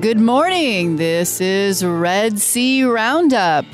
[0.00, 0.94] Good morning.
[0.94, 3.64] This is Red Sea Roundup.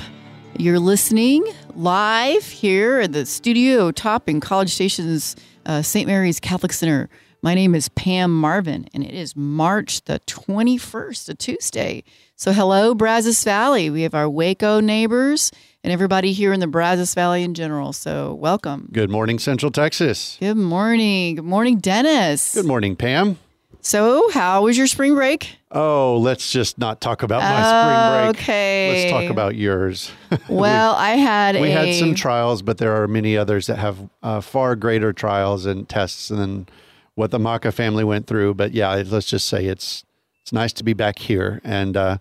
[0.57, 6.07] You're listening live here at the studio top in College Station's uh, St.
[6.07, 7.11] Mary's Catholic Center.
[7.43, 12.05] My name is Pam Marvin, and it is March the 21st, a Tuesday.
[12.37, 13.91] So, hello, Brazos Valley.
[13.91, 15.51] We have our Waco neighbors
[15.83, 17.93] and everybody here in the Brazos Valley in general.
[17.93, 18.89] So, welcome.
[18.93, 20.39] Good morning, Central Texas.
[20.41, 21.35] Good morning.
[21.35, 22.55] Good morning, Dennis.
[22.55, 23.39] Good morning, Pam.
[23.85, 25.59] So, how was your spring break?
[25.71, 28.43] Oh, let's just not talk about my spring break.
[28.43, 29.11] Okay.
[29.11, 30.11] Let's talk about yours.
[30.49, 33.99] Well, I had we a had some trials, but there are many others that have
[34.23, 36.67] uh, far greater trials and tests than
[37.15, 38.55] what the Maka family went through.
[38.55, 40.05] But yeah, let's just say it's
[40.43, 42.19] it's nice to be back here, and uh,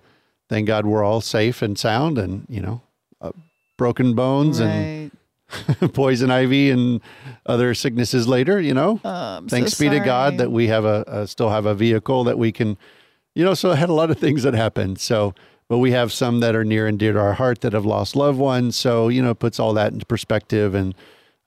[0.49, 2.81] thank God we're all safe and sound, and you know,
[3.19, 3.31] uh,
[3.77, 5.11] broken bones and right.
[5.93, 7.01] poison ivy and
[7.45, 8.59] other sicknesses later.
[8.59, 11.49] You know, Oh, I'm so thanks be to God that we have a, a still
[11.49, 12.77] have a vehicle that we can,
[13.35, 13.53] you know.
[13.53, 14.99] So I had a lot of things that happened.
[14.99, 15.33] So,
[15.69, 18.15] but we have some that are near and dear to our heart that have lost
[18.15, 18.75] loved ones.
[18.75, 20.93] So you know, it puts all that into perspective, and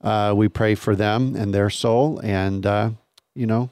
[0.01, 2.89] uh, we pray for them and their soul, and uh,
[3.35, 3.69] you know,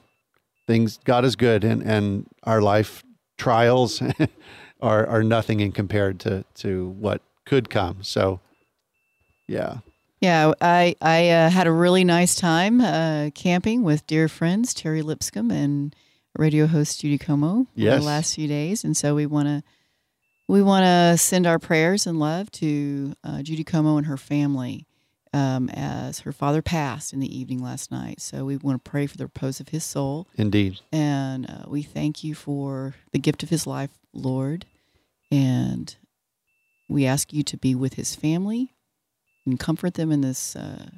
[0.66, 0.98] things.
[1.04, 3.02] God is good, and and our life
[3.38, 4.02] trials
[4.80, 7.98] are are nothing in compared to to what could come.
[8.02, 8.40] So,
[9.46, 9.78] yeah.
[10.26, 15.00] Yeah, I I uh, had a really nice time uh, camping with dear friends Terry
[15.00, 15.94] Lipscomb and
[16.36, 18.00] radio host Judy Como Yes.
[18.00, 19.62] the last few days, and so we want to
[20.48, 24.88] we want to send our prayers and love to uh, Judy Como and her family
[25.32, 28.20] um, as her father passed in the evening last night.
[28.20, 30.80] So we want to pray for the repose of his soul, Indeed.
[30.90, 34.66] and uh, we thank you for the gift of his life, Lord,
[35.30, 35.94] and
[36.88, 38.72] we ask you to be with his family
[39.46, 40.90] and comfort them in this uh,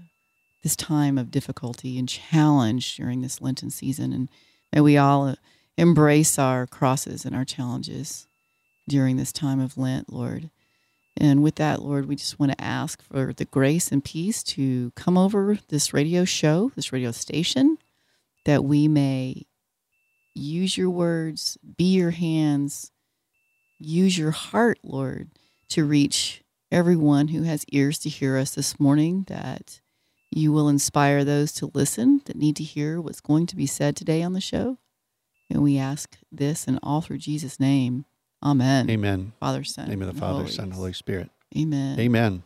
[0.62, 4.28] this time of difficulty and challenge during this Lenten season, and
[4.72, 5.34] may we all uh,
[5.76, 8.26] embrace our crosses and our challenges
[8.88, 10.50] during this time of Lent, Lord.
[11.16, 14.92] And with that, Lord, we just want to ask for the grace and peace to
[14.92, 17.78] come over this radio show, this radio station,
[18.44, 19.46] that we may
[20.34, 22.92] use your words, be your hands,
[23.78, 25.30] use your heart, Lord,
[25.70, 29.80] to reach everyone who has ears to hear us this morning, that
[30.30, 33.96] you will inspire those to listen that need to hear what's going to be said
[33.96, 34.78] today on the show.
[35.50, 38.04] And we ask this in all through Jesus' name.
[38.44, 38.88] Amen.
[38.90, 39.32] Amen.
[39.40, 39.88] Father, Son.
[39.88, 41.30] Name of the Father, Holy Son, Holy Spirit.
[41.56, 41.98] Amen.
[41.98, 42.42] Amen.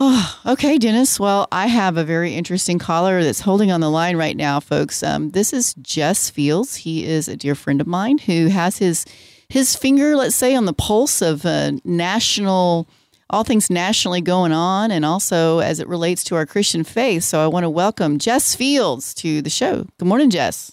[0.00, 1.20] Oh, okay, Dennis.
[1.20, 5.02] Well, I have a very interesting caller that's holding on the line right now, folks.
[5.02, 6.76] Um, this is Jess Fields.
[6.76, 9.04] He is a dear friend of mine who has his
[9.52, 12.88] his finger, let's say, on the pulse of uh, national,
[13.28, 17.22] all things nationally going on, and also as it relates to our Christian faith.
[17.22, 19.86] So I want to welcome Jess Fields to the show.
[19.98, 20.72] Good morning, Jess.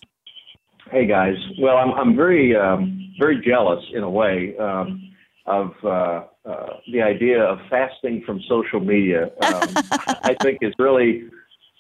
[0.90, 1.36] Hey guys.
[1.60, 5.12] Well, I'm I'm very um, very jealous in a way um,
[5.46, 9.26] of uh, uh, the idea of fasting from social media.
[9.26, 9.70] Um,
[10.24, 11.26] I think is really,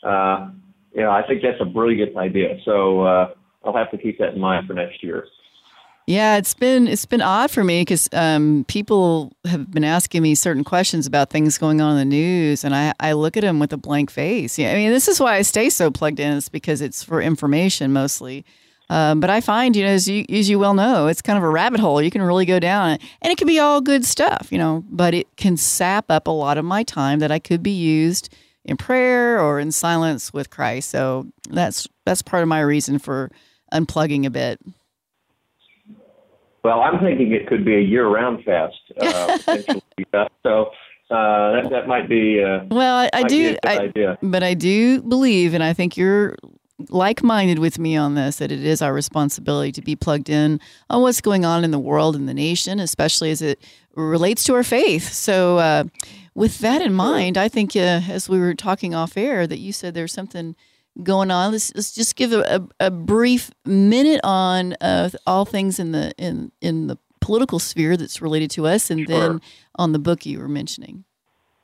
[0.04, 0.50] uh,
[0.94, 2.58] you know, I think that's a brilliant idea.
[2.66, 3.30] So uh,
[3.64, 5.26] I'll have to keep that in mind for next year.
[6.10, 10.34] Yeah, it's been it's been odd for me because um, people have been asking me
[10.34, 13.60] certain questions about things going on in the news, and I, I look at them
[13.60, 14.58] with a blank face.
[14.58, 16.36] Yeah, I mean, this is why I stay so plugged in.
[16.36, 18.44] It's because it's for information mostly.
[18.90, 21.44] Um, but I find, you know, as you as you well know, it's kind of
[21.44, 22.02] a rabbit hole.
[22.02, 24.84] You can really go down, and it can be all good stuff, you know.
[24.90, 28.34] But it can sap up a lot of my time that I could be used
[28.66, 30.90] in prayer or in silence with Christ.
[30.90, 33.30] So that's that's part of my reason for
[33.72, 34.60] unplugging a bit.
[36.64, 39.38] Well, I'm thinking it could be a year-round fast uh,
[40.44, 40.72] so
[41.10, 42.44] uh, that that might be.
[42.44, 43.50] Uh, Well, I, I do.
[43.50, 44.18] a good I, idea.
[44.22, 46.36] but I do believe, and I think you're
[46.90, 50.60] like-minded with me on this, that it is our responsibility to be plugged in
[50.90, 53.60] on what's going on in the world and the nation, especially as it
[53.96, 55.12] relates to our faith.
[55.12, 55.84] So, uh,
[56.36, 59.74] with that in mind, I think uh, as we were talking off air, that you
[59.74, 60.56] said there's something
[61.04, 61.52] going on.
[61.52, 66.14] Let's, let's just give a, a, a brief minute on uh, all things in the
[66.18, 69.42] in in the political sphere that's related to us, and then
[69.76, 71.04] on the book you were mentioning.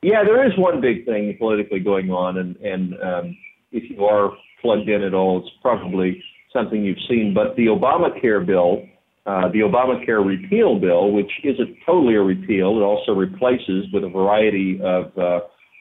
[0.02, 3.36] Yeah, there is one big thing politically going on, and and um,
[3.72, 6.22] if you are plugged in at all, it's probably
[6.52, 7.34] something you've seen.
[7.34, 8.82] But the Obamacare bill,
[9.26, 14.08] uh, the Obamacare repeal bill, which isn't totally a repeal, it also replaces with a
[14.08, 15.40] variety of uh,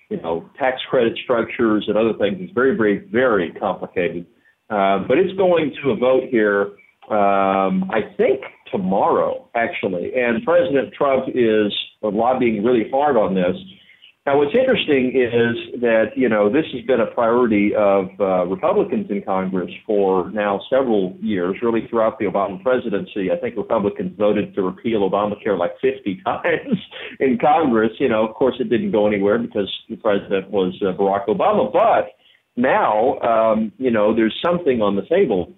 [0.09, 2.37] you know tax credit structures and other things.
[2.39, 4.25] It's very, very, very complicated.
[4.69, 6.71] Uh, but it's going to a vote here,
[7.11, 8.41] um, I think
[8.71, 10.11] tomorrow, actually.
[10.15, 11.71] And President Trump is
[12.01, 13.55] lobbying really hard on this.
[14.25, 19.05] Now, what's interesting is that you know this has been a priority of uh, Republicans
[19.11, 23.29] in Congress for now several years, really throughout the Obama presidency.
[23.31, 26.77] I think Republicans voted to repeal Obamacare like 50 times
[27.19, 27.91] in Congress.
[27.99, 31.71] You know, of course, it didn't go anywhere because the president was uh, Barack Obama.
[31.71, 32.15] But
[32.55, 35.53] now, um, you know, there's something on the table.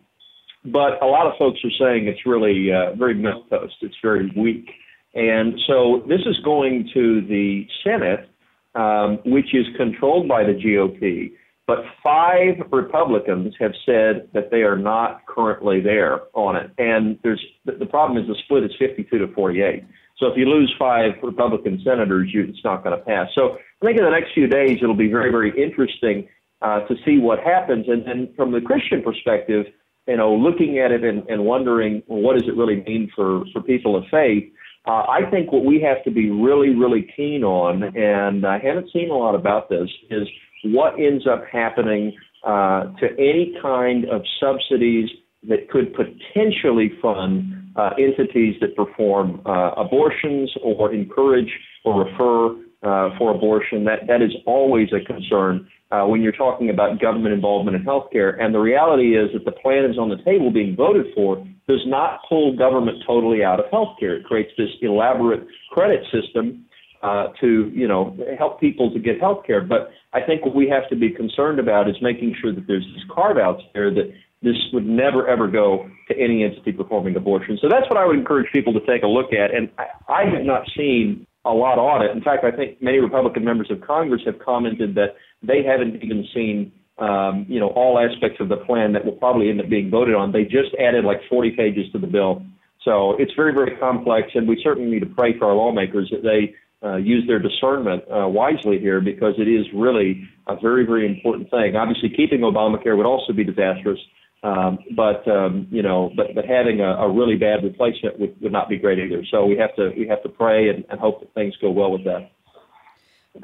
[0.65, 3.79] But a lot of folks are saying it's really uh, very milquetoast.
[3.79, 4.67] It's very weak.
[5.13, 8.29] And so this is going to the Senate
[8.77, 11.31] um, which is controlled by the GOP.
[11.65, 16.71] But five Republicans have said that they are not currently there on it.
[16.77, 19.83] And there's the problem is the split is 52 to 48.
[20.17, 23.27] So if you lose five Republican senators, you, it's not going to pass.
[23.35, 26.27] So I think in the next few days it'll be very, very interesting
[26.61, 27.85] uh, to see what happens.
[27.87, 29.65] And then from the Christian perspective,
[30.07, 33.43] you know, looking at it and, and wondering well, what does it really mean for,
[33.51, 34.51] for people of faith,
[34.87, 38.89] uh, I think what we have to be really, really keen on, and I haven't
[38.93, 40.27] seen a lot about this, is
[40.63, 45.09] what ends up happening uh, to any kind of subsidies
[45.49, 51.51] that could potentially fund uh, entities that perform uh, abortions or encourage
[51.83, 52.51] or refer
[52.83, 53.83] uh, for abortion.
[53.83, 58.41] That that is always a concern uh, when you're talking about government involvement in healthcare.
[58.41, 61.81] And the reality is that the plan is on the table being voted for does
[61.85, 64.19] not pull government totally out of healthcare.
[64.19, 66.65] It creates this elaborate credit system
[67.03, 69.61] uh, to you know help people to get health care.
[69.61, 72.85] But I think what we have to be concerned about is making sure that there's
[72.85, 74.11] these carve outs there that
[74.41, 77.57] this would never ever go to any entity performing abortion.
[77.61, 79.53] So that's what I would encourage people to take a look at.
[79.53, 82.11] And I, I have not seen a lot on it.
[82.11, 86.27] In fact, I think many Republican members of Congress have commented that they haven't even
[86.33, 89.89] seen um, you know, all aspects of the plan that will probably end up being
[89.89, 90.31] voted on.
[90.31, 92.43] They just added like 40 pages to the bill.
[92.83, 96.23] So it's very, very complex, and we certainly need to pray for our lawmakers that
[96.23, 96.55] they
[96.87, 101.49] uh, use their discernment uh, wisely here because it is really a very, very important
[101.49, 101.75] thing.
[101.75, 103.99] Obviously, keeping Obamacare would also be disastrous,
[104.43, 108.51] um, but um, you know, but but having a, a really bad replacement would, would
[108.51, 109.23] not be great either.
[109.31, 111.91] So we have to we have to pray and, and hope that things go well
[111.91, 112.31] with that.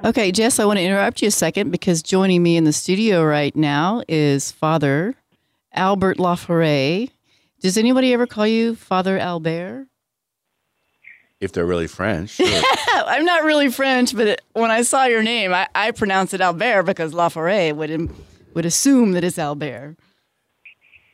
[0.03, 3.23] Okay, Jess, I want to interrupt you a second because joining me in the studio
[3.23, 5.15] right now is Father
[5.73, 7.09] Albert Laforet.
[7.61, 9.87] Does anybody ever call you Father Albert?
[11.39, 12.31] If they're really French.
[12.31, 12.47] Sure.
[12.93, 16.41] I'm not really French, but it, when I saw your name, I, I pronounce it
[16.41, 18.09] Albert because Laforet would,
[18.53, 19.95] would assume that it's Albert.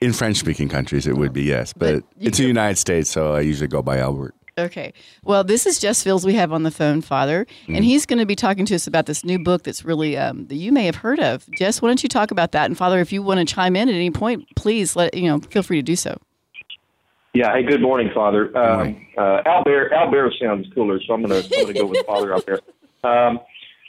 [0.01, 1.73] In French speaking countries, it would be, yes.
[1.73, 4.33] But, but it's the United States, so I usually go by Albert.
[4.65, 4.93] Okay.
[5.23, 7.75] Well, this is Jess Fields we have on the phone, Father, mm.
[7.75, 10.47] and he's going to be talking to us about this new book that's really um,
[10.47, 11.49] that you may have heard of.
[11.51, 12.65] Jess, why don't you talk about that?
[12.65, 15.39] And Father, if you want to chime in at any point, please let you know.
[15.39, 16.19] Feel free to do so.
[17.33, 17.53] Yeah.
[17.53, 17.63] Hey.
[17.63, 18.45] Good morning, Father.
[18.45, 19.07] Good morning.
[19.17, 22.05] Um, uh, Albert Albert sounds cooler, so I'm going to I'm going to go with
[22.05, 22.59] Father out there.
[23.03, 23.39] Um,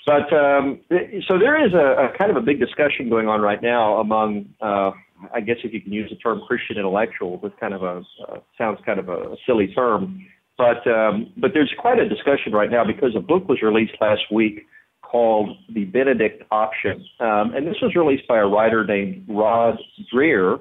[0.06, 0.80] but um,
[1.28, 4.48] so there is a, a, kind of a big discussion going on right now among,
[4.60, 4.92] uh,
[5.32, 8.38] I guess if you can use the term Christian intellectuals, this kind of a uh,
[8.56, 10.26] sounds kind of a silly term
[10.60, 14.20] but um, but there's quite a discussion right now because a book was released last
[14.30, 14.66] week
[15.00, 19.78] called The Benedict Option, um, and this was released by a writer named Rod
[20.12, 20.60] Dreher.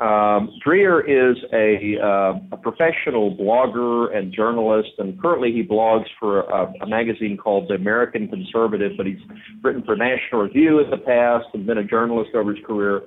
[0.00, 6.72] Um, is a, uh, a professional blogger and journalist, and currently he blogs for a,
[6.82, 8.92] a magazine called The American Conservative.
[8.96, 9.20] But he's
[9.62, 13.02] written for National Review in the past and been a journalist over his career.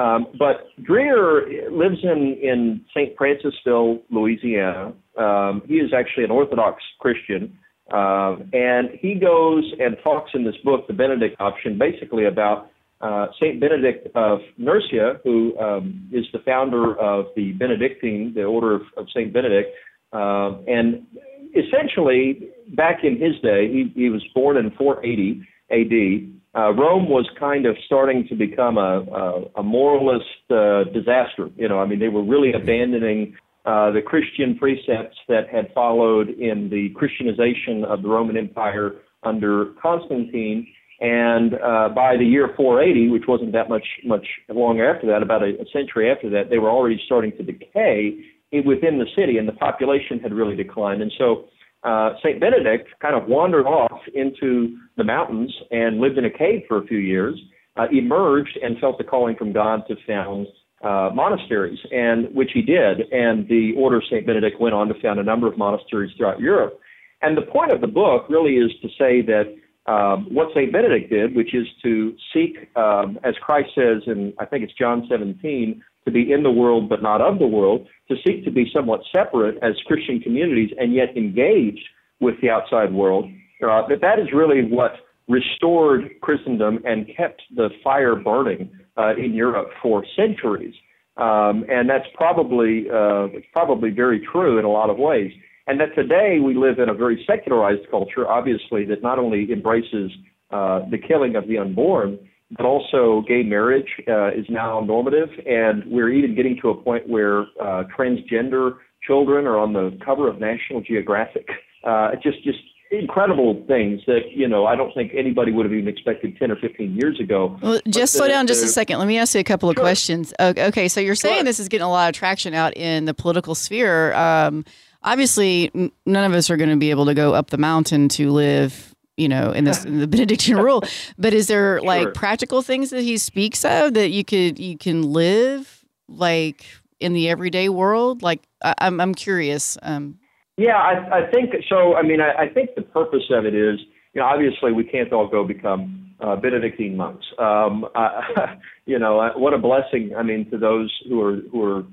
[0.00, 3.14] Um, but Dreher lives in, in St.
[3.16, 4.94] Francisville, Louisiana.
[5.18, 7.58] Um, he is actually an Orthodox Christian.
[7.92, 12.70] Uh, and he goes and talks in this book, The Benedict Option, basically about
[13.02, 13.60] uh, St.
[13.60, 19.06] Benedict of Nursia, who um, is the founder of the Benedictine, the order of, of
[19.10, 19.32] St.
[19.32, 19.68] Benedict.
[20.14, 21.06] Uh, and
[21.54, 27.28] essentially, back in his day, he, he was born in 480 AD uh, Rome was
[27.38, 31.48] kind of starting to become a, a, a moralist uh, disaster.
[31.56, 36.28] You know, I mean, they were really abandoning uh, the Christian precepts that had followed
[36.28, 40.66] in the Christianization of the Roman Empire under Constantine.
[41.00, 45.42] And uh, by the year 480, which wasn't that much much long after that, about
[45.42, 48.18] a, a century after that, they were already starting to decay
[48.66, 51.00] within the city, and the population had really declined.
[51.00, 51.44] And so
[51.82, 52.40] uh, St.
[52.40, 56.86] Benedict kind of wandered off into the mountains and lived in a cave for a
[56.86, 57.40] few years,
[57.76, 60.46] uh, emerged and felt the calling from God to found
[60.82, 63.00] uh, monasteries, and which he did.
[63.12, 64.26] And the Order of St.
[64.26, 66.78] Benedict went on to found a number of monasteries throughout Europe.
[67.22, 69.54] And the point of the book really is to say that
[69.86, 70.72] um, what St.
[70.72, 75.06] Benedict did, which is to seek, um, as Christ says in, I think it's John
[75.10, 78.70] 17, to be in the world but not of the world, to seek to be
[78.74, 81.84] somewhat separate as Christian communities and yet engaged
[82.20, 83.26] with the outside world.
[83.62, 84.92] Uh, that that is really what
[85.28, 90.74] restored Christendom and kept the fire burning uh, in Europe for centuries.
[91.16, 95.32] Um, and that's probably uh, probably very true in a lot of ways.
[95.66, 100.10] And that today we live in a very secularized culture, obviously, that not only embraces
[100.50, 102.18] uh, the killing of the unborn,
[102.56, 107.08] but also gay marriage uh, is now normative, and we're even getting to a point
[107.08, 111.48] where uh, transgender children are on the cover of National Geographic.
[111.84, 112.58] Uh, just just
[112.90, 116.56] incredible things that you know I don't think anybody would have even expected ten or
[116.56, 117.58] fifteen years ago.
[117.62, 118.98] Well, just slow down just a second.
[118.98, 120.34] Let me ask you a couple of questions.
[120.40, 123.54] Okay, so you're saying this is getting a lot of traction out in the political
[123.54, 124.12] sphere.
[124.14, 124.64] Um,
[125.02, 125.70] obviously,
[126.04, 128.89] none of us are going to be able to go up the mountain to live.
[129.20, 130.82] You know, in this in the Benedictine rule,
[131.18, 131.86] but is there sure.
[131.86, 136.64] like practical things that he speaks of that you could you can live like
[137.00, 138.22] in the everyday world?
[138.22, 139.76] Like, I, I'm I'm curious.
[139.82, 140.18] Um,
[140.56, 141.94] yeah, I, I think so.
[141.96, 143.78] I mean, I, I think the purpose of it is,
[144.14, 147.26] you know, obviously we can't all go become uh, Benedictine monks.
[147.38, 148.20] Um, uh,
[148.86, 150.12] you know, uh, what a blessing.
[150.16, 151.84] I mean, to those who are who are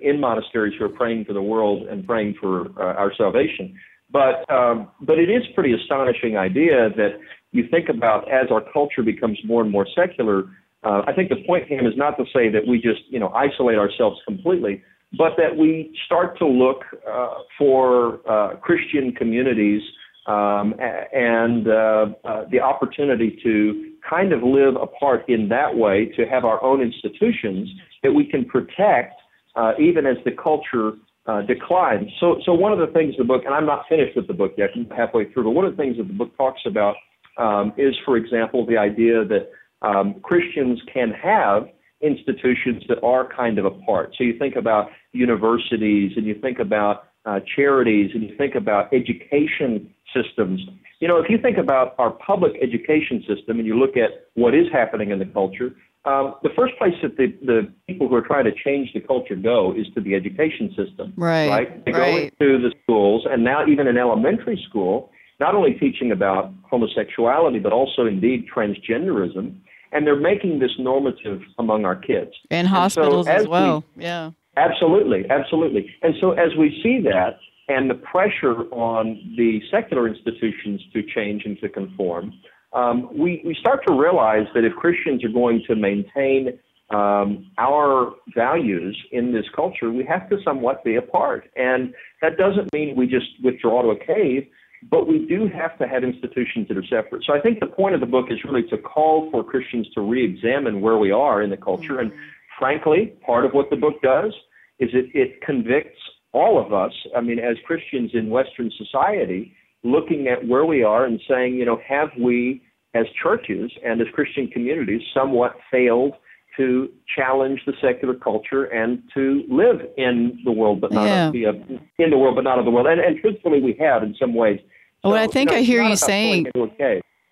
[0.00, 3.78] in monasteries who are praying for the world and praying for uh, our salvation.
[4.10, 7.18] But um, but it is pretty astonishing idea that
[7.52, 10.44] you think about as our culture becomes more and more secular.
[10.84, 13.28] Uh, I think the point, Pam, is not to say that we just you know
[13.30, 14.82] isolate ourselves completely,
[15.18, 19.82] but that we start to look uh, for uh, Christian communities
[20.26, 20.74] um,
[21.12, 26.44] and uh, uh, the opportunity to kind of live apart in that way, to have
[26.44, 27.68] our own institutions
[28.02, 29.20] that we can protect
[29.56, 30.92] uh, even as the culture
[31.26, 32.10] uh, declines.
[32.20, 34.52] So, so one of the things the book, and I'm not finished with the book
[34.56, 36.94] yet, I'm halfway through, but one of the things that the book talks about
[37.36, 39.50] um, is, for example, the idea that
[39.82, 41.68] um, Christians can have
[42.00, 44.14] institutions that are kind of apart.
[44.16, 48.92] So you think about universities and you think about uh, charities and you think about
[48.92, 50.60] education systems.
[51.00, 54.54] You know, if you think about our public education system and you look at what
[54.54, 55.74] is happening in the culture,
[56.06, 59.36] um, the first place that the, the people who are trying to change the culture
[59.36, 61.12] go is to the education system.
[61.16, 61.48] Right.
[61.48, 61.84] Right.
[61.84, 62.32] They right.
[62.38, 65.10] go into the schools, and now even in elementary school,
[65.40, 69.56] not only teaching about homosexuality, but also indeed transgenderism
[69.92, 72.32] and they're making this normative among our kids.
[72.50, 73.84] In hospitals so as, as well.
[73.96, 74.30] We, yeah.
[74.56, 75.90] Absolutely, absolutely.
[76.02, 81.42] And so as we see that and the pressure on the secular institutions to change
[81.44, 82.32] and to conform,
[82.72, 86.58] um, we, we start to realize that if Christians are going to maintain
[86.90, 91.50] um, our values in this culture, we have to somewhat be apart.
[91.56, 94.46] And that doesn't mean we just withdraw to a cave
[94.90, 97.24] but we do have to have institutions that are separate.
[97.24, 100.00] So I think the point of the book is really to call for Christians to
[100.00, 101.98] re-examine where we are in the culture.
[101.98, 102.12] And
[102.58, 104.32] frankly, part of what the book does
[104.78, 105.98] is it, it convicts
[106.32, 109.54] all of us, I mean, as Christians in Western society,
[109.86, 112.62] looking at where we are and saying, you know, have we
[112.94, 116.14] as churches and as Christian communities somewhat failed
[116.56, 121.30] to challenge the secular culture and to live in the world, but not yeah.
[121.30, 121.50] be a,
[121.98, 122.86] in the world, but not of the world.
[122.86, 124.60] And, and truthfully, we have in some ways.
[125.02, 126.46] So, what I think you know, I hear you saying,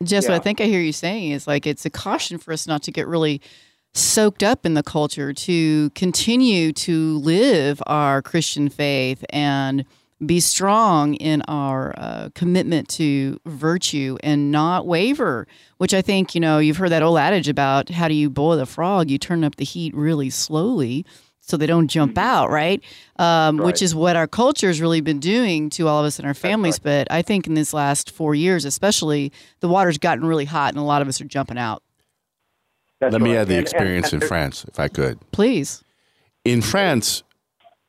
[0.03, 0.31] Jess yeah.
[0.31, 2.83] what I think I hear you saying is like it's a caution for us not
[2.83, 3.41] to get really
[3.95, 9.87] soaked up in the culture, to continue to live our Christian faith and
[10.25, 15.47] be strong in our uh, commitment to virtue and not waver,
[15.78, 18.59] which I think, you know, you've heard that old adage about how do you boil
[18.61, 19.11] a frog?
[19.11, 21.04] You turn up the heat really slowly
[21.40, 22.26] so they don't jump mm-hmm.
[22.26, 22.83] out, right?
[23.18, 23.66] Um, right?
[23.66, 26.35] Which is what our culture has really been doing to all of us and our
[26.35, 26.76] families.
[26.76, 27.06] Right.
[27.06, 29.30] But I think in this last four years, especially,
[29.61, 31.83] the water's gotten really hot and a lot of us are jumping out.
[33.00, 33.30] That's Let right.
[33.30, 35.18] me add the experience and, and, in France, if I could.
[35.33, 35.85] Please.
[36.44, 37.23] In France,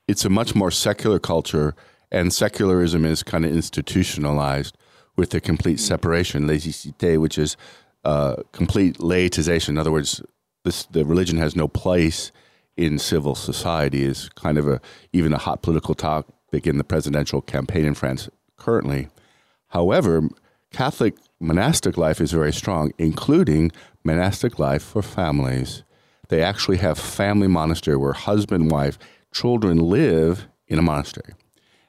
[0.08, 1.76] it's a much more secular culture
[2.16, 4.78] and secularism is kind of institutionalized
[5.18, 7.58] with the complete separation, laicité, which is
[8.06, 9.70] uh, complete laicization.
[9.70, 10.22] In other words,
[10.64, 12.32] this, the religion has no place
[12.78, 14.04] in civil society.
[14.04, 14.80] Is kind of a
[15.12, 19.10] even a hot political topic in the presidential campaign in France currently.
[19.68, 20.30] However,
[20.72, 23.74] Catholic monastic life is very strong, including
[24.06, 25.84] monastic life for families.
[26.30, 28.98] They actually have family monastery where husband, wife,
[29.34, 31.34] children live in a monastery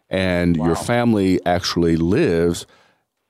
[0.08, 0.66] and wow.
[0.66, 2.66] your family actually lives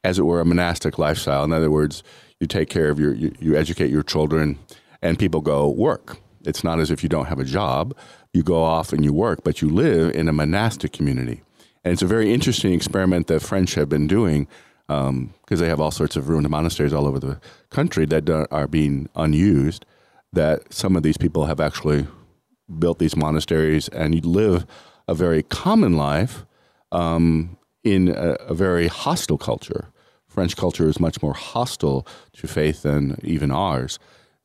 [0.04, 1.44] as it were a monastic lifestyle.
[1.44, 2.02] In other words,
[2.40, 4.58] you take care of your, you, you educate your children,
[5.02, 6.18] and people go work.
[6.44, 7.96] It's not as if you don't have a job.
[8.32, 11.42] You go off and you work, but you live in a monastic community.
[11.84, 14.46] And it's a very interesting experiment that French have been doing
[14.86, 17.40] because um, they have all sorts of ruined monasteries all over the
[17.70, 19.84] country that are being unused.
[20.32, 22.06] That some of these people have actually
[22.78, 24.66] built these monasteries and you live
[25.08, 26.44] a very common life
[26.96, 29.84] um, in a, a, very hostile culture
[30.36, 33.98] French culture is much more hostile to faith than even ours.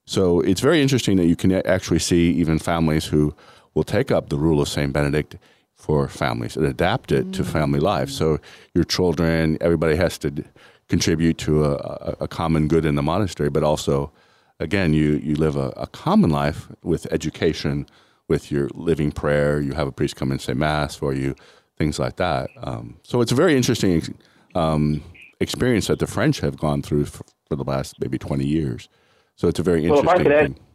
[0.06, 3.36] So it's very interesting that you can actually see even families who
[3.74, 5.36] will take up the rule of Saint Benedict
[5.76, 8.10] for families and adapt it to family life.
[8.10, 8.40] So
[8.74, 10.46] your children, everybody has to d-
[10.88, 14.14] contribute to a, a, a common good in the monastery, but also,
[14.62, 17.86] again, you you live a, a common life with education,
[18.30, 19.60] with your living prayer.
[19.60, 21.36] You have a priest come and say mass for you,
[21.82, 22.50] things like that.
[22.62, 24.10] Um, so it's a very interesting ex-
[24.54, 25.04] um,
[25.40, 28.88] experience that the French have gone through for, for the last maybe twenty years.
[29.36, 30.66] So it's a very Well, if I interesting could add- thing.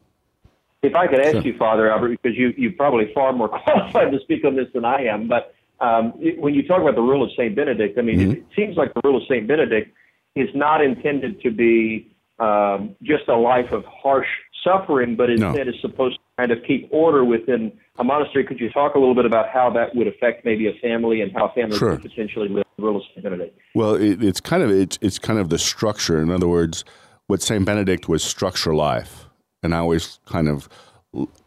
[0.82, 1.42] If I could ask Sure.
[1.42, 4.84] you, Father Albert, because you, you're probably far more qualified to speak on this than
[4.84, 7.54] I am, but um, it, when you talk about the rule of St.
[7.56, 8.30] Benedict, I mean, Mm-hmm.
[8.32, 9.46] it, it seems like the rule of St.
[9.48, 9.90] Benedict
[10.36, 14.28] is not intended to be um, just a life of harsh
[14.62, 15.48] suffering, but No.
[15.48, 18.44] instead is supposed to kind of keep order within a monastery.
[18.44, 21.32] Could you talk a little bit about how that would affect maybe a family and
[21.32, 21.96] how families Sure.
[21.96, 23.22] could potentially live the rule of St.
[23.22, 23.58] Benedict?
[23.74, 26.20] Well, it, it's kind of it's, it's kind of the structure.
[26.20, 26.84] In other words,
[27.26, 29.24] what Saint Benedict was structure life,
[29.62, 30.68] and I always kind of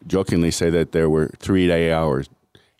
[0.07, 2.27] jokingly say that there were three day hours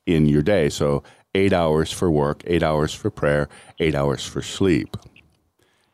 [0.07, 0.69] in your day.
[0.69, 1.03] So
[1.35, 3.47] eight hours for work, eight hours for prayer,
[3.79, 4.97] eight hours for sleep.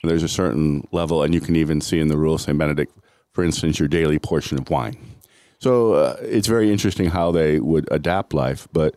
[0.02, 2.58] And there's a certain level, and you can even see in the rule of Saint
[2.58, 2.96] Benedict,
[3.34, 4.96] for instance, your daily portion of wine.
[5.66, 8.94] So uh, it's very interesting how they would adapt life, but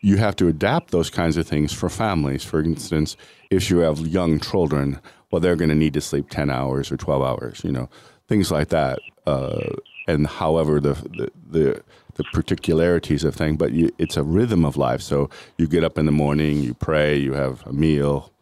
[0.00, 2.42] you have to adapt those kinds of things for families.
[2.42, 3.14] For instance,
[3.50, 5.00] if you have young children,
[5.30, 7.90] well, they're going to need to sleep 10 hours or 12 hours, you know,
[8.26, 9.00] things like that.
[9.26, 9.68] Uh,
[10.06, 11.82] and however, the, the, the,
[12.14, 15.02] the particularities of things, but you, it's a rhythm of life.
[15.02, 18.32] So you get up in the morning, you pray, you have a meal,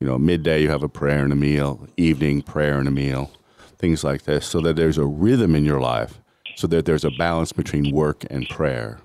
[0.00, 3.30] you know, midday you have a prayer and a meal, evening prayer and a meal,
[3.78, 6.18] things like this, so that there's a rhythm in your life,
[6.56, 9.00] so that there's a balance between work and prayer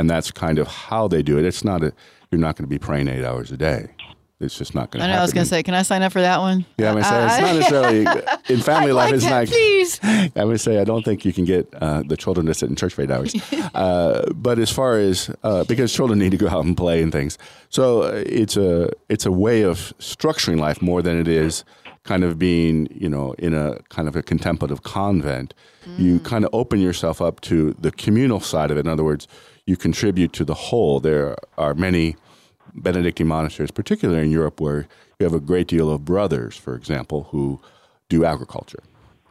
[0.00, 1.44] and that's kind of how they do it.
[1.44, 1.92] It's not a
[2.30, 3.88] you're not going to be praying eight hours a day.
[4.40, 5.04] It's just not going to.
[5.06, 5.18] I know.
[5.18, 6.64] I was going to say, can I sign up for that one?
[6.78, 9.08] Yeah, I'm going to say it's not necessarily in family life.
[9.10, 9.48] like It's that, not.
[9.48, 10.00] please.
[10.36, 12.76] I would say I don't think you can get uh, the children to sit in
[12.76, 13.34] church for eight hours.
[13.74, 17.12] uh, but as far as uh, because children need to go out and play and
[17.12, 17.36] things,
[17.68, 21.62] so uh, it's a it's a way of structuring life more than it is
[22.04, 25.54] kind of being you know in a kind of a contemplative convent.
[25.98, 28.80] You kind of open yourself up to the communal side of it.
[28.80, 29.26] In other words,
[29.66, 31.00] you contribute to the whole.
[31.00, 32.16] There are many
[32.74, 34.86] Benedictine monasteries, particularly in Europe, where
[35.18, 37.60] you have a great deal of brothers, for example, who
[38.08, 38.82] do agriculture,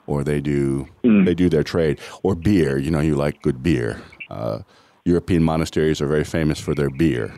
[0.07, 0.87] or they do
[1.25, 2.77] they do their trade, or beer.
[2.77, 4.01] You know, you like good beer.
[4.29, 4.59] Uh,
[5.05, 7.35] European monasteries are very famous for their beer,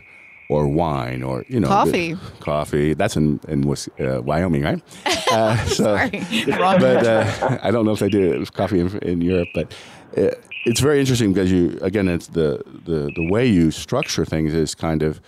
[0.52, 2.16] or wine, or you know, Coffee.
[2.40, 2.94] coffee.
[2.94, 4.82] That's in in uh, Wyoming, right?
[5.32, 6.10] Uh, so, Sorry.
[6.58, 6.78] Wrong.
[6.80, 9.72] but uh, I don't know if they do it with coffee in, in Europe, but
[10.18, 10.28] uh,
[10.66, 14.74] it's very interesting because you again, it's the, the the way you structure things is
[14.74, 15.22] kind of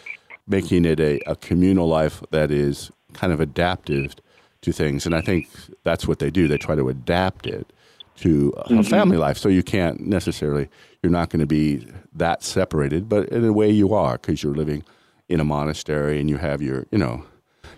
[0.46, 4.14] making it a, a communal life that is kind of adaptive
[4.60, 5.48] to things, and I think
[5.84, 6.46] that's what they do.
[6.48, 7.72] They try to adapt it
[8.16, 10.68] to a family life, so you can't necessarily
[11.02, 14.54] you're not going to be that separated, but in a way you are because you're
[14.54, 14.84] living
[15.28, 17.24] in a monastery and you have your you know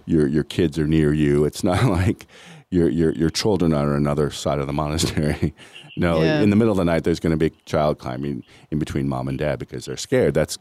[0.05, 1.45] your your kids are near you.
[1.45, 2.27] It's not like
[2.71, 5.55] your your your children are on another side of the monastery.
[5.97, 6.41] no, Yeah.
[6.41, 9.09] in the middle of the night, there's going to be a child climbing in between
[9.09, 10.35] mom and dad because they're scared.
[10.35, 10.59] That's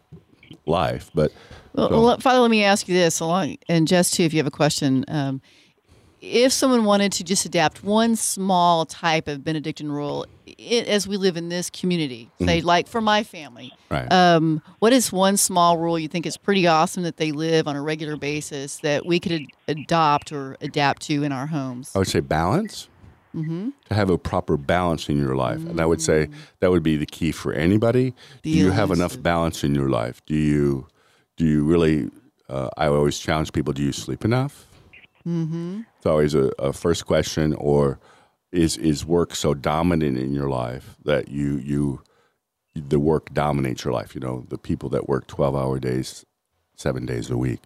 [0.66, 1.10] life.
[1.14, 1.32] But
[1.74, 4.38] Well, So- well, Father, let me ask you this, along, and Jess too, if you
[4.40, 5.04] have a question.
[5.08, 5.42] Um,
[6.26, 11.18] if someone wanted to just adapt one small type of Benedictine rule, it, as we
[11.18, 15.78] live in this community, say like for my family, right, um, what is one small
[15.78, 19.20] rule you think is pretty awesome that they live on a regular basis that we
[19.20, 21.92] could ad- adopt or adapt to in our homes?
[21.96, 22.90] I would say balance.
[23.36, 23.72] Mm-hmm.
[23.90, 26.30] To have a proper balance in your life, and I would say
[26.62, 28.14] that would be the key for anybody.
[28.44, 30.26] Do you have enough balance in your life?
[30.26, 30.88] Do you
[31.36, 32.10] do you really?
[32.48, 34.66] Uh, I always challenge people: Do you sleep enough?
[35.28, 35.82] Mm-hmm.
[35.98, 38.00] It's always a, a first question, or
[38.52, 42.02] is is work so dominant in your life that you you
[42.76, 44.16] the work dominates your life?
[44.16, 46.26] You know, the people that work twelve hour days,
[46.76, 47.62] seven days a week.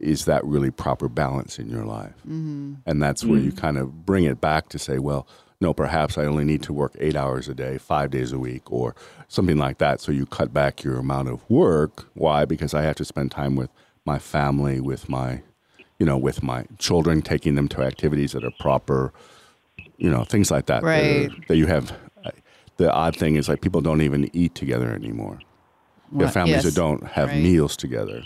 [0.00, 2.16] Is that really proper balance in your life?
[2.26, 2.74] Mm-hmm.
[2.86, 5.28] And that's where you kind of bring it back to say, well,
[5.60, 8.72] no, perhaps I only need to work eight hours a day, five days a week,
[8.72, 8.96] or
[9.28, 10.00] something like that.
[10.00, 12.08] So you cut back your amount of work.
[12.14, 12.44] Why?
[12.46, 13.70] Because I have to spend time with
[14.04, 15.42] my family, with my,
[16.02, 19.12] you know, with my children, taking them to activities that are proper,
[19.98, 20.82] you know, things like that.
[20.82, 21.46] that are- Right.
[21.46, 21.92] That, you have.
[22.24, 22.30] Uh,
[22.76, 25.38] the odd thing is like people don't even eat together anymore.
[26.12, 26.64] You have families yes.
[26.64, 27.40] that don't have Right.
[27.40, 28.24] meals together.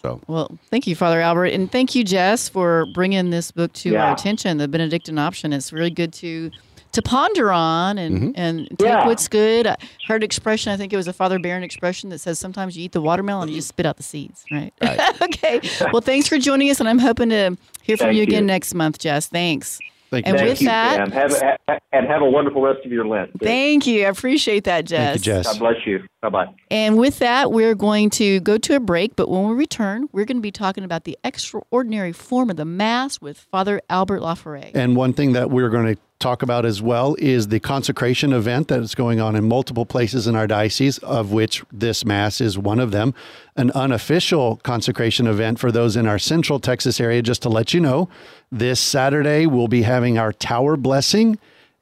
[0.00, 3.96] So Well, thank you, Father Albert, and thank you, Jess, for bringing this book to
[3.96, 4.58] our attention.
[4.58, 5.52] The Benedictine option.
[5.52, 6.52] It's really good to
[6.92, 8.32] to ponder on and Mhm.
[8.36, 9.06] and take Yeah.
[9.06, 9.66] what's good.
[9.66, 9.76] I
[10.08, 10.72] heard expression.
[10.72, 13.48] I think it was a Father Barron expression that says sometimes you eat the watermelon
[13.48, 14.44] and you spit out the seeds.
[14.50, 14.72] Right.
[15.22, 15.60] okay.
[15.92, 18.74] Well, thanks for joining us, and I'm hoping to hear from Thank you again next
[18.74, 19.26] month, Jess.
[19.28, 19.78] Thanks.
[20.10, 20.30] Thank you.
[20.30, 21.10] And Thank with you, that- Pam.
[21.12, 23.30] Have, ha- and have a wonderful rest of your Lent.
[23.40, 24.04] Thank you.
[24.04, 24.98] I appreciate that, Jess.
[25.22, 25.46] Thank you, Jess.
[25.46, 26.00] God bless you.
[26.20, 26.46] Bye bye.
[26.68, 29.14] And with that, we're going to go to a break.
[29.14, 32.64] But when we return, we're going to be talking about the extraordinary form of the
[32.64, 34.72] Mass with Father Albert Laforet.
[34.74, 38.68] And one thing that we're going to talk about as well is the consecration event
[38.68, 42.56] that is going on in multiple places in our diocese, of which this Mass is
[42.56, 43.14] one of them.
[43.56, 47.80] An unofficial consecration event for those in our central Texas area, just to let you
[47.80, 48.08] know.
[48.52, 51.38] This Saturday, we'll be having our Tower Blessing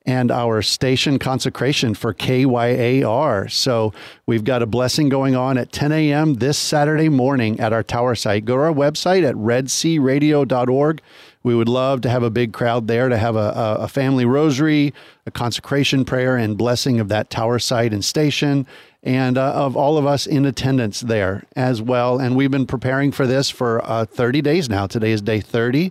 [0.09, 3.51] and our station consecration for KYAR.
[3.51, 3.93] So
[4.25, 6.35] we've got a blessing going on at 10 a.m.
[6.35, 8.47] this Saturday morning at our tower site.
[8.47, 11.03] Go to our website at redsearadio.org.
[11.49, 14.93] We would love to have a big crowd there to have a, a, family rosary,
[15.25, 18.67] a consecration prayer, and blessing of that tower site and station,
[19.03, 22.19] and uh, of all of us in attendance there as well.
[22.19, 24.87] And we've been preparing for this for uh, 30 days now.
[24.87, 25.91] Today is day 30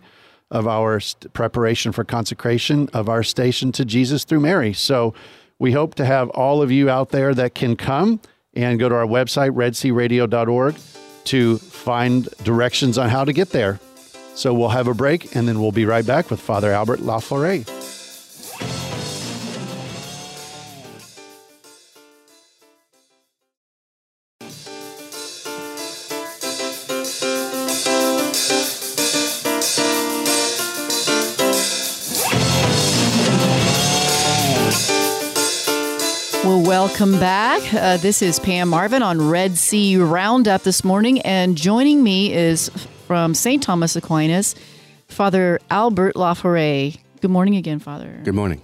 [0.51, 4.73] of our st- preparation for consecration of our station to Jesus through Mary.
[4.73, 5.15] So
[5.57, 8.19] we hope to have all of you out there that can come
[8.53, 10.75] and go to our website, redsearadio.org,
[11.23, 13.79] to find directions on how to get there.
[14.37, 17.65] So we'll have a break and then we'll be right back with Father Albert Laforet.
[36.99, 37.61] Welcome back.
[37.75, 42.69] Uh, this is Pam Marvin on Red Sea Roundup this morning, and joining me is
[43.05, 43.61] from St.
[43.61, 44.55] Thomas Aquinas,
[45.07, 46.97] Father Albert Laforet.
[47.21, 48.19] Good morning again, Father.
[48.23, 48.63] Good morning.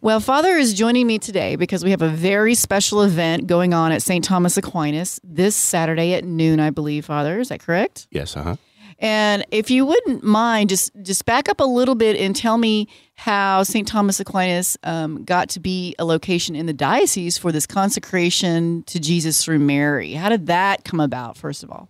[0.00, 3.90] Well, Father is joining me today because we have a very special event going on
[3.90, 4.22] at St.
[4.24, 7.40] Thomas Aquinas this Saturday at noon, I believe, Father.
[7.40, 8.06] Is that correct?
[8.12, 8.56] Yes, uh huh.
[9.00, 12.86] And if you wouldn't mind, just just back up a little bit and tell me
[13.16, 13.88] how St.
[13.88, 19.00] Thomas Aquinas um, got to be a location in the diocese for this consecration to
[19.00, 20.12] Jesus through Mary.
[20.12, 21.36] How did that come about?
[21.36, 21.88] First of all,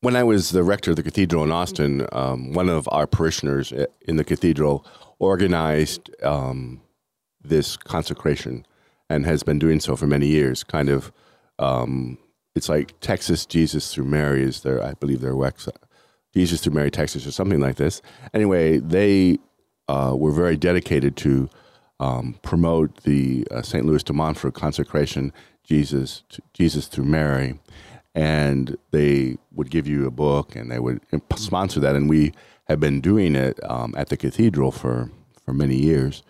[0.00, 3.72] When I was the rector of the cathedral in Austin, um, one of our parishioners
[4.02, 4.86] in the cathedral
[5.18, 6.80] organized um,
[7.42, 8.64] this consecration
[9.10, 10.64] and has been doing so for many years.
[10.64, 11.12] Kind of,
[11.58, 12.18] um,
[12.54, 15.76] it's like Texas Jesus through Mary is their, I believe, their website.
[16.34, 18.02] Jesus through Mary, Texas, or something like this.
[18.34, 19.38] Anyway, they
[19.88, 21.48] uh, were very dedicated to
[22.00, 23.84] um, promote the uh, St.
[23.84, 25.32] Louis de Montfort consecration,
[25.64, 26.22] Jesus,
[26.52, 27.58] Jesus through Mary,
[28.14, 31.00] and they would give you a book and they would
[31.36, 31.96] sponsor that.
[31.96, 32.32] And we
[32.68, 35.10] have been doing it um, at the cathedral for
[35.48, 36.22] for many years.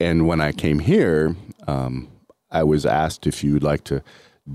[0.00, 1.36] And when I came here,
[1.68, 2.08] um,
[2.50, 4.02] I was asked if you would like to,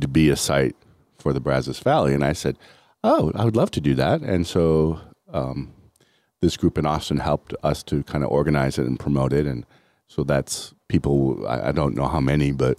[0.02, 0.76] to be a site
[1.18, 2.58] for the Brazos Valley, and I said,
[3.04, 5.00] "Oh, I would love to do that." And so
[5.32, 5.72] um,
[6.44, 9.66] this group in Austin helped us to kind of organize it and promote it, and
[10.08, 11.48] so that's people.
[11.48, 12.78] I, I don't know how many, but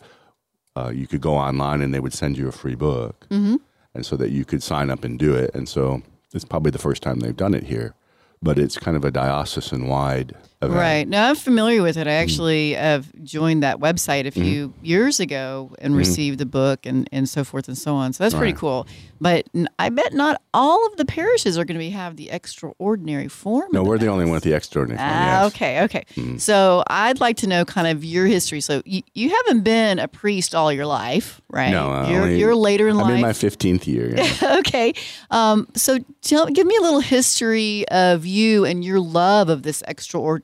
[0.77, 3.57] uh, you could go online and they would send you a free book, mm-hmm.
[3.94, 5.55] and so that you could sign up and do it.
[5.55, 6.03] And so
[6.35, 7.94] it's probably the first time they've done it here,
[8.42, 10.79] but it's kind of a diocesan wide event.
[10.81, 12.07] right now I'm familiar with it.
[12.07, 17.09] I actually have joined that website a few years ago and received the book and
[17.12, 18.12] and so forth and so on.
[18.12, 18.87] So that's pretty cool.
[19.20, 19.46] But
[19.79, 23.68] I bet not all of the parishes are going to be have the extraordinary form.
[23.72, 25.00] No, we're the only one with the extraordinary.
[25.00, 25.55] one, Ah, yes.
[25.55, 26.05] okay, okay.
[26.38, 28.61] So I'd like to know kind of your history.
[28.61, 31.70] So you, you haven't been a priest all your life, right?
[31.70, 33.07] No, I you're only- you're later in life.
[33.07, 34.14] I'm in my 15th year.
[34.16, 34.57] yeah.
[34.59, 34.92] okay,
[35.31, 39.83] um, so tell, give me a little history of you and your love of this
[39.88, 40.35] extraordinary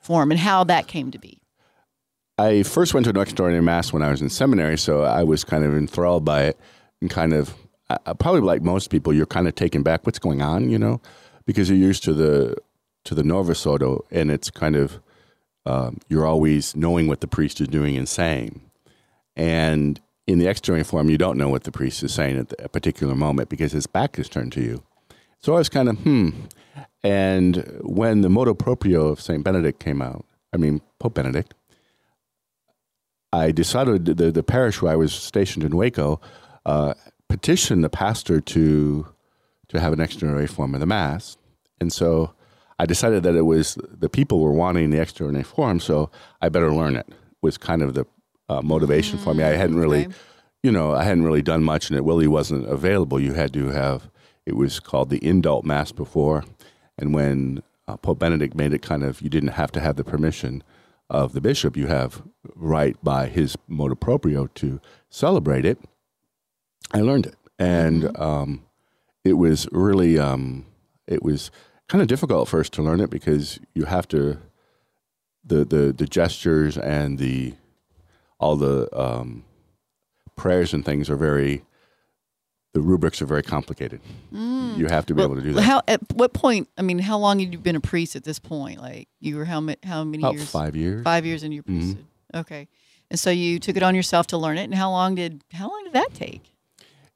[0.00, 1.38] form and how that came to be.
[2.38, 5.42] I first went to an extraordinary mass when I was in seminary, so I was
[5.42, 6.58] kind of enthralled by it,
[7.00, 7.54] and kind of
[8.18, 10.04] probably like most people, you're kind of taken back.
[10.04, 10.68] What's going on?
[10.68, 11.00] You know,
[11.46, 12.56] because you're used to the
[13.04, 15.00] to the Novus Ordo, and it's kind of
[15.64, 18.60] um, you're always knowing what the priest is doing and saying,
[19.34, 22.68] and in the extraordinary form, you don't know what the priest is saying at a
[22.68, 24.82] particular moment because his back is turned to you.
[25.38, 26.30] So I was kind of hmm.
[27.06, 31.54] And when the motu proprio of Saint Benedict came out, I mean Pope Benedict,
[33.32, 36.20] I decided the the parish where I was stationed in Waco
[36.64, 36.94] uh,
[37.28, 39.06] petitioned the pastor to
[39.68, 41.36] to have an extraordinary form of the mass,
[41.80, 42.34] and so
[42.80, 46.10] I decided that it was the people were wanting the extraordinary form, so
[46.42, 47.06] I better learn it.
[47.40, 48.04] Was kind of the
[48.48, 49.44] uh, motivation for me.
[49.44, 50.14] I hadn't really, okay.
[50.64, 53.20] you know, I hadn't really done much, and it really wasn't available.
[53.20, 54.10] You had to have.
[54.44, 56.44] It was called the indult mass before,
[56.98, 60.04] and when uh, Pope Benedict made it kind of you didn't have to have the
[60.04, 60.62] permission
[61.08, 61.76] of the bishop.
[61.76, 62.22] You have
[62.54, 65.78] right by his motu proprio to celebrate it.
[66.92, 68.22] I learned it, and Mm-hmm.
[68.22, 68.62] um,
[69.24, 70.66] it was really um,
[71.06, 71.50] it was
[71.88, 74.38] kind of difficult first to learn it because you have to
[75.44, 77.54] the the the gestures and the
[78.38, 79.44] all the um,
[80.36, 81.62] prayers and things are very
[82.76, 84.00] the rubrics are very complicated.
[84.30, 85.28] You have to be Mm.
[85.28, 85.62] Well, able to do that.
[85.62, 86.68] How at what point?
[86.76, 88.80] I mean, how long had you been a priest at this point?
[88.82, 90.50] Like you were how many how many About years?
[90.50, 91.02] five years.
[91.02, 91.78] Five years into your Mhm.
[91.78, 92.04] priesthood.
[92.34, 92.68] Okay,
[93.10, 94.64] and so you took it on yourself to learn it.
[94.64, 96.42] And how long did how long did that take?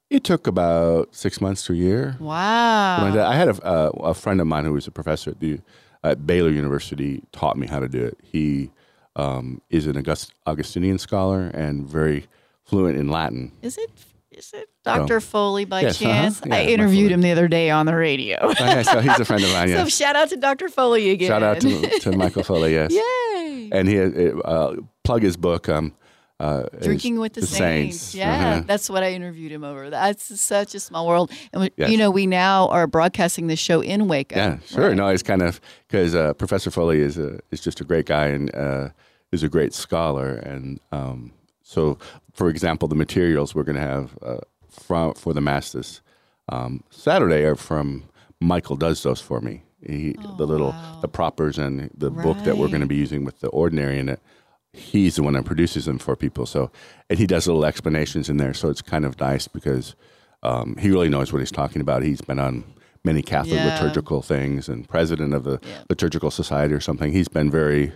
[0.09, 2.17] It took about six months to a year.
[2.19, 3.05] Wow.
[3.05, 5.59] I I had a, uh, a friend of mine who was a professor at the
[6.03, 8.17] at Baylor University taught me how to do it.
[8.23, 8.71] He
[9.15, 12.25] um, is an August, Augustinian scholar and very
[12.63, 13.51] fluent in Latin.
[13.61, 13.91] Is it
[14.31, 15.19] is it Dr.
[15.19, 16.11] Foley by Yes, uh-huh.
[16.11, 16.41] chance?
[16.45, 18.37] Yeah, I interviewed him the other day on the radio.
[18.51, 19.69] Okay, so he's a friend of mine.
[19.75, 20.69] So shout out to Dr.
[20.69, 21.27] Foley again.
[21.27, 22.73] Shout out to, to Michael Foley.
[22.73, 22.91] Yes.
[22.93, 23.69] Yay.
[23.71, 25.67] And he uh, plug his book.
[25.69, 25.93] Um,
[26.39, 28.15] uh, Drinking with the, Saints.
[28.15, 28.63] Yeah, Uh-huh.
[28.65, 29.91] that's what I interviewed him over.
[29.91, 31.29] That's such a small world.
[31.53, 31.91] And, we- Yes.
[31.91, 34.35] you know, we now are broadcasting the show in Waco.
[34.35, 34.87] Yeah, sure.
[34.87, 34.95] right?
[34.97, 38.27] No, it's kind of because uh, Professor Foley is a is just a great guy
[38.27, 38.89] and uh,
[39.31, 40.33] is a great scholar.
[40.37, 41.99] And um, so,
[42.33, 44.37] for example, the materials we're going to have uh,
[44.69, 46.01] from for the mass this
[46.49, 48.03] um, Saturday are from
[48.39, 49.63] Michael does those for me.
[49.85, 50.99] He, the little Oh, wow.
[51.01, 54.09] the propers and the book that we're going to be using with the ordinary in
[54.09, 54.19] it.
[54.73, 56.45] He's the one that produces them for people.
[56.45, 56.71] So,
[57.09, 58.53] and he does little explanations in there.
[58.53, 59.95] So it's kind of nice because
[60.43, 62.03] um, he really knows what he's talking about.
[62.03, 62.63] He's been on
[63.03, 63.73] many Catholic Yeah.
[63.73, 65.83] liturgical things and president of the Yeah.
[65.89, 67.11] liturgical society or something.
[67.11, 67.91] He's been very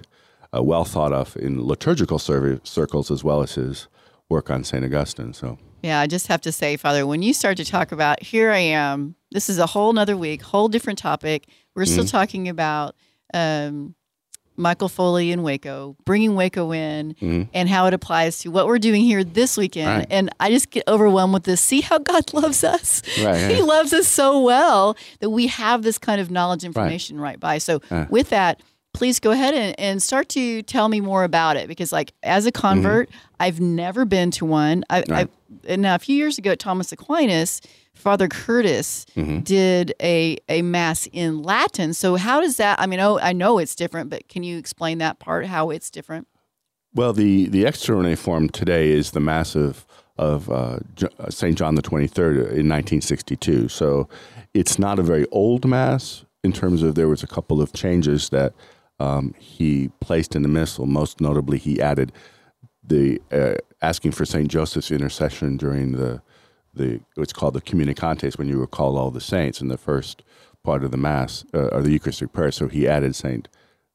[0.56, 3.88] uh, well thought of in liturgical cir- circles as well as his
[4.30, 4.84] work on St.
[4.84, 5.34] Augustine.
[5.34, 8.52] So, Yeah, I just have to say, Father, when you start to talk about here
[8.52, 11.48] I am, this is a whole nother week, whole different topic.
[11.76, 12.18] We're still Mm-hmm.
[12.18, 12.96] talking about
[13.34, 13.96] um,
[14.58, 19.04] Michael Foley in Waco, bringing Waco in, and how it applies to what we're doing
[19.04, 19.88] here this weekend.
[19.90, 19.98] Mm-hmm.
[20.00, 20.08] Right.
[20.10, 21.60] And I just get overwhelmed with this.
[21.60, 23.02] See how God loves us.
[23.22, 27.40] Right, he loves us so well that we have this kind of knowledge information right,
[27.40, 27.58] by.
[27.58, 28.62] So with that.
[28.96, 32.46] Please go ahead and, and start to tell me more about it because, like, as
[32.46, 34.84] a convert, I've never been to one.
[34.90, 35.12] I, Mm-hmm.
[35.12, 35.30] Right.
[35.70, 37.62] I now a few years ago at Thomas Aquinas,
[37.94, 39.40] Father Curtis Mm-hmm.
[39.40, 41.94] did a a mass in Latin.
[41.94, 42.80] So how does that?
[42.80, 45.46] I mean, oh, I know it's different, but can you explain that part?
[45.46, 46.28] How it's different?
[46.94, 49.86] well, the the extraordinary form today is the Mass of
[50.18, 50.80] of uh,
[51.20, 53.68] uh, Saint John the Twenty Third in 1962.
[53.70, 54.08] So,
[54.54, 58.30] it's not a very old Mass in terms of there was a couple of changes
[58.30, 58.54] that
[59.00, 60.86] um, he placed in the missal.
[60.86, 62.12] Most notably, he added
[62.84, 66.22] the uh, asking for Saint Joseph's intercession during the
[66.74, 70.24] the what's called the communicantes when you recall all the saints in the first
[70.64, 72.52] part of the mass uh, or the Eucharistic prayer.
[72.52, 73.48] So he added Saint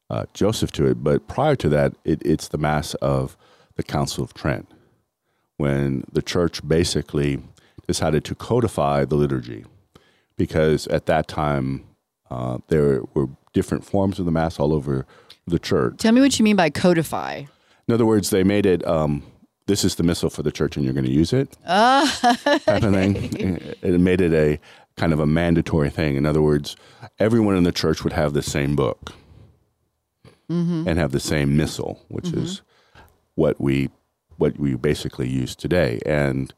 [0.08, 1.02] uh, Joseph to it.
[1.02, 3.36] But prior to that, it, it's the mass of
[3.76, 4.68] the Council of Trent
[5.56, 7.42] when the church basically
[7.86, 9.64] decided to codify the liturgy
[10.36, 11.84] because at that time
[12.30, 15.06] uh, there were different forms of the mass all over
[15.46, 15.98] the church.
[15.98, 17.44] Tell me what you mean by codify.
[17.88, 18.86] In other words, they made it.
[18.86, 19.22] Um,
[19.66, 21.56] this is the missal for the church, and you're going to use it.
[21.66, 23.74] Ah, type of thing.
[23.82, 24.58] It made it a
[24.96, 26.16] kind of a mandatory thing.
[26.16, 26.76] In other words,
[27.18, 29.12] everyone in the church would have the same book
[30.48, 32.60] and have the same missal, which is
[33.36, 33.88] what we
[34.36, 36.00] what we basically use today.
[36.04, 36.52] And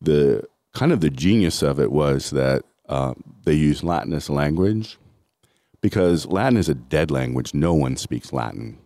[0.00, 0.42] the
[0.74, 4.98] kind of the genius of it was that uh, they use Latin as language
[5.80, 7.54] because Latin is a dead language.
[7.54, 8.78] No one speaks Latin.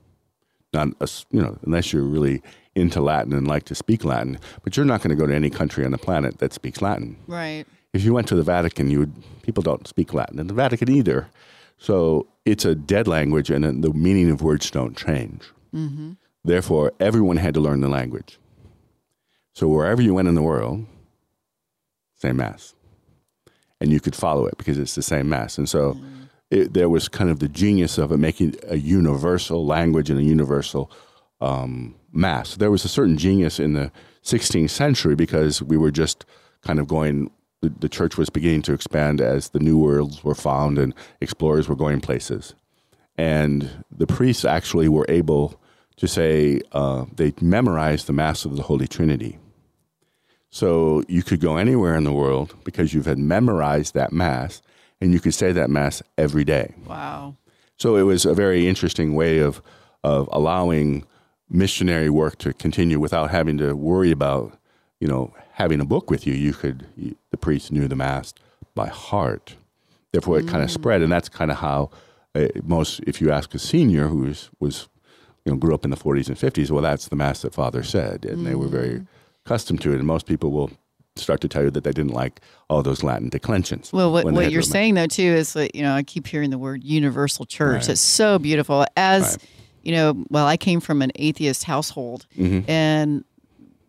[0.73, 2.43] Not a you know unless you're really
[2.75, 5.51] into Latin and like to speak Latin, but you're not going to go to any
[5.51, 7.65] country on the planet that speaks Latin right.
[7.93, 10.89] if you went to the Vatican, you would people don't speak Latin in the Vatican
[10.89, 11.29] either.
[11.79, 15.51] So it's a dead language, and the meaning of words don't change.
[15.75, 16.13] Mm-hmm.
[16.45, 18.39] Therefore, everyone had to learn the language.
[19.55, 20.87] So wherever you went in the world,
[22.17, 22.75] same mass,
[23.81, 25.59] and you could follow it because it's the same mass.
[25.59, 26.20] And so mm.
[26.51, 30.25] It, there was kind of the genius of it making a universal language and a
[30.25, 30.91] universal
[31.41, 32.57] um, mass.
[32.57, 33.93] There was a certain genius in the
[34.25, 36.25] 16th century because we were just
[36.63, 37.31] kind of going.
[37.63, 41.69] The, the church was beginning to expand as the new worlds were found and explorers
[41.69, 42.55] were going places,
[43.19, 45.61] and the priests actually were able
[45.97, 49.39] to say uh, they memorized the Mass of the Holy Trinity.
[50.49, 54.63] So you could go anywhere in the world because you've had memorized that Mass,
[55.01, 56.75] and you could say that Mass every day.
[56.87, 57.37] Wow.
[57.77, 59.63] So it was a very interesting way of
[60.03, 61.05] of allowing
[61.49, 64.59] missionary work to continue without having to worry about
[64.99, 66.35] you know having a book with you.
[66.35, 68.35] You could you, the priest knew the mass
[68.75, 69.57] by heart.
[70.13, 71.91] Therefore, it kind of spread, and that's kind of how
[72.35, 74.89] uh, most, if you ask a senior who was, was,
[75.45, 77.83] you know, grew up in the 40s and 50s, well, that's the mass that Father
[77.83, 79.07] said, and they were very
[79.45, 79.97] accustomed to it.
[79.97, 80.71] And most people will
[81.21, 83.93] start to tell you that they didn't like all those Latin declensions.
[83.93, 86.59] Well, what, what you're saying though too is that you know I keep hearing the
[86.59, 87.83] word universal church.
[87.83, 87.89] Right.
[87.91, 88.85] It's so beautiful.
[88.97, 89.39] As Right.
[89.83, 92.71] you know, well, I came from an atheist household, Mm-hmm.
[92.71, 93.25] and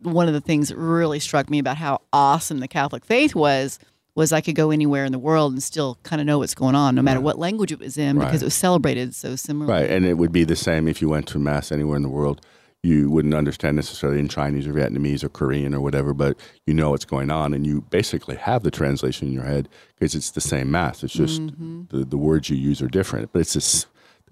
[0.03, 3.77] one of the things that really struck me about how awesome the Catholic faith was
[4.15, 6.75] was I could go anywhere in the world and still kind of know what's going
[6.75, 8.41] on, no matter what language it was in, because Right.
[8.41, 9.81] it was celebrated so similarly.
[9.83, 12.09] Right, and it would be the same if you went to mass anywhere in the
[12.09, 12.41] world.
[12.83, 16.89] You wouldn't understand necessarily in Chinese or Vietnamese or Korean or whatever, but you know
[16.89, 20.41] what's going on, and you basically have the translation in your head because it's the
[20.41, 21.03] same mass.
[21.03, 21.83] It's just mm-hmm.
[21.95, 23.31] the, the words you use are different.
[23.33, 23.85] But it's just,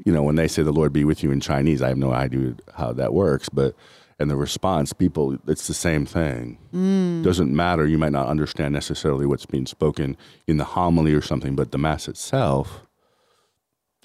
[0.04, 2.12] you know, when they say "the Lord be with you" in Chinese, I have no
[2.12, 3.76] idea how that works, but
[4.20, 6.58] and the response, people, it's the same thing.
[6.74, 7.24] Mm.
[7.24, 7.88] Doesn't matter.
[7.88, 11.78] You might not understand necessarily what's being spoken in the homily or something, but the
[11.78, 12.82] mass itself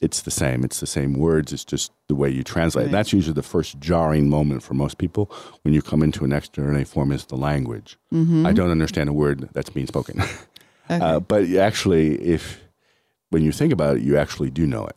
[0.01, 0.65] it's the same.
[0.65, 1.53] It's the same words.
[1.53, 2.87] It's just the way you translate.
[2.87, 2.93] Right.
[2.93, 5.31] That's usually the first jarring moment for most people
[5.63, 7.97] when you come into an external form is the language.
[8.13, 10.23] I don't understand a word that's being spoken.
[10.89, 12.61] uh, but actually, if
[13.31, 14.97] when you think about it, you actually do know it.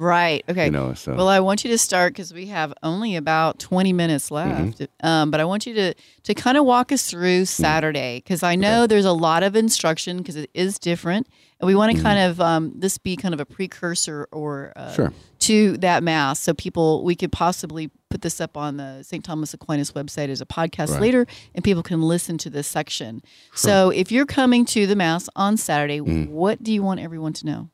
[0.00, 0.44] Right.
[0.48, 0.66] Okay.
[0.66, 3.92] You know, so Well, I want you to start because we have only about 20
[3.92, 4.86] minutes left.
[5.02, 8.54] Um, but I want you to to kind of walk us through Saturday because I
[8.54, 11.26] know there's a lot of instruction because it is different,
[11.60, 14.92] and we want to kind of um, this be kind of a precursor or uh,
[14.92, 15.12] Sure.
[15.40, 16.38] to that mass.
[16.40, 19.24] So people, we could possibly put this up on the St.
[19.24, 21.00] Thomas Aquinas website as a podcast Right.
[21.00, 23.22] later, and people can listen to this section.
[23.54, 27.46] So if you're coming to the mass on Saturday, what do you want everyone to
[27.46, 27.70] know?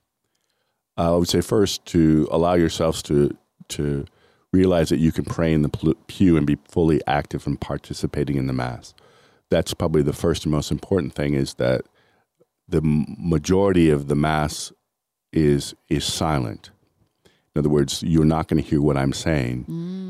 [0.96, 3.36] I would say first to allow yourselves to
[3.68, 4.04] to
[4.52, 8.46] realize that you can pray in the pew and be fully active and participating in
[8.46, 8.94] the mass.
[9.50, 11.82] That's probably the first and most important thing is that
[12.68, 14.72] the majority of the mass
[15.32, 16.70] is is silent.
[17.54, 19.64] In other words, you're not going to hear what I'm saying.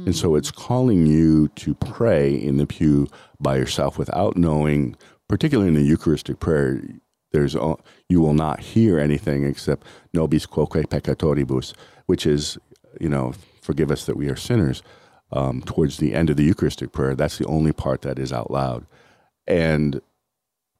[0.06, 3.06] And so it's calling you to pray in the pew
[3.38, 4.96] by yourself without knowing,
[5.28, 6.82] particularly in the Eucharistic prayer,
[7.32, 7.54] there's
[8.08, 11.74] you will not hear anything except nobis quoque peccatoribus,
[12.06, 12.56] which is,
[13.00, 14.82] you know, forgive us that we are sinners.
[15.32, 18.50] Um, towards the end of the Eucharistic prayer, that's the only part that is out
[18.50, 18.86] loud.
[19.48, 20.00] And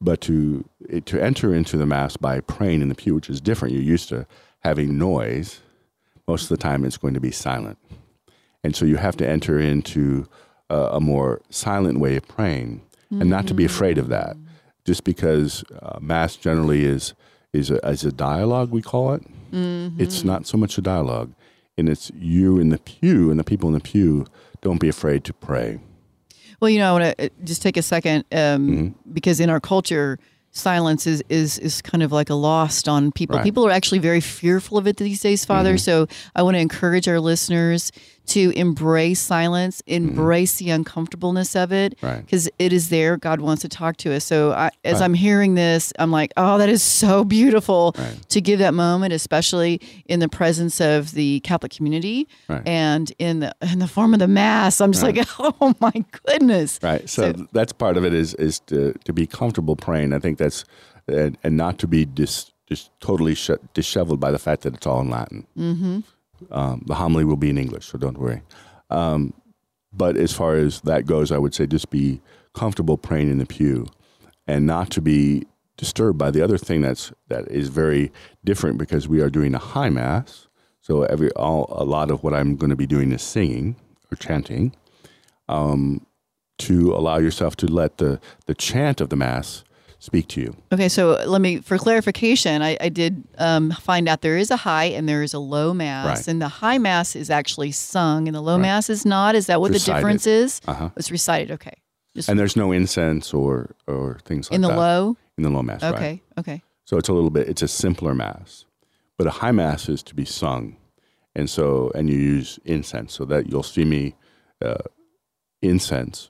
[0.01, 0.65] but to
[1.05, 3.73] to enter into the mass by praying in the pew, which is different.
[3.73, 4.25] You're used to
[4.59, 5.61] having noise.
[6.27, 7.77] Most of the time, it's going to be silent,
[8.63, 10.27] and so you have to enter into
[10.69, 12.81] a, a more silent way of praying,
[13.11, 14.35] and not to be afraid of that.
[14.85, 17.13] Just because uh, mass generally is
[17.53, 19.23] is a, is a dialogue, we call it.
[19.99, 21.31] It's not so much a dialogue,
[21.77, 24.25] and it's you in the pew and the people in the pew.
[24.61, 25.79] Don't be afraid to pray.
[26.59, 28.37] Well, you know, I want to just take a second um,
[28.67, 29.13] Mm-hmm.
[29.13, 30.19] because in our culture,
[30.51, 33.35] silence is, is is kind of like a lost on people.
[33.35, 33.41] Right.
[33.41, 33.47] Mm-hmm.
[33.47, 35.77] People are actually very fearful of it these days, Father.
[35.77, 37.91] So I want to encourage our listeners
[38.27, 42.05] to embrace silence, embrace the uncomfortableness of it, Mm-hmm.
[42.05, 42.21] Right.
[42.25, 43.17] because it is there.
[43.17, 44.23] God wants to talk to us.
[44.25, 48.17] So I, as I'm hearing this, I'm like, oh, that is so beautiful Right.
[48.29, 52.67] to give that moment, especially in the presence of the Catholic community Right.
[52.67, 54.81] and in the in the form of the Mass.
[54.81, 55.93] I'm just like, oh my
[56.25, 56.79] goodness.
[56.81, 57.07] Right.
[57.09, 60.13] So, So- that's part of it is is to to be comfortable praying.
[60.13, 60.65] I think that's
[61.07, 64.87] and, and not to be dis, just totally sh- disheveled by the fact that it's
[64.87, 65.45] all in Latin.
[65.57, 65.99] Mm-hmm.
[66.51, 68.41] Um, the homily will be in English, so don't worry.
[68.89, 69.33] Um,
[69.93, 72.21] but as far as that goes, I would say just be
[72.53, 73.87] comfortable praying in the pew,
[74.47, 75.45] and not to be
[75.77, 78.11] disturbed by the other thing that's that is very
[78.43, 80.47] different because we are doing a high mass.
[80.81, 83.75] So every all a lot of what I'm going to be doing is singing
[84.11, 84.75] or chanting
[86.59, 89.64] to allow yourself to let the, the chant of the Mass
[90.05, 90.55] speak to you.
[90.71, 94.55] Okay, so let me, for clarification, I, I did um, find out there is a
[94.57, 96.27] high and there is a low mass, Right.
[96.27, 99.35] and the high mass is actually sung, and the low mass is not.
[99.35, 100.61] Is that what It's the difference is?
[100.67, 100.89] Uh-huh.
[100.95, 101.51] It's recited.
[101.51, 101.73] Okay,
[102.15, 104.77] just And there's no incense or, or things like in the that.
[104.77, 105.17] low.
[105.37, 105.93] In the low Mass, right.
[105.95, 108.65] Okay, okay, So it's a little bit, it's a simpler Mass.
[109.17, 110.77] But a high Mass is to be sung.
[111.35, 114.15] And so, and you use incense so that you'll see me
[114.63, 114.75] uh,
[115.61, 116.29] incense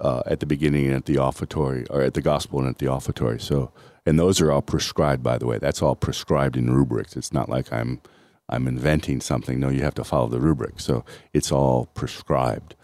[0.00, 2.86] uh, at the beginning and at the offertory, or at the gospel and at the
[2.86, 3.40] offertory.
[3.40, 3.72] So,
[4.04, 5.58] and those are all prescribed, by the way.
[5.58, 7.16] That's all prescribed in rubrics.
[7.16, 8.00] It's not like I'm
[8.48, 9.58] I'm inventing something.
[9.58, 10.80] No, you have to follow the rubric.
[10.80, 12.74] So it's all prescribed.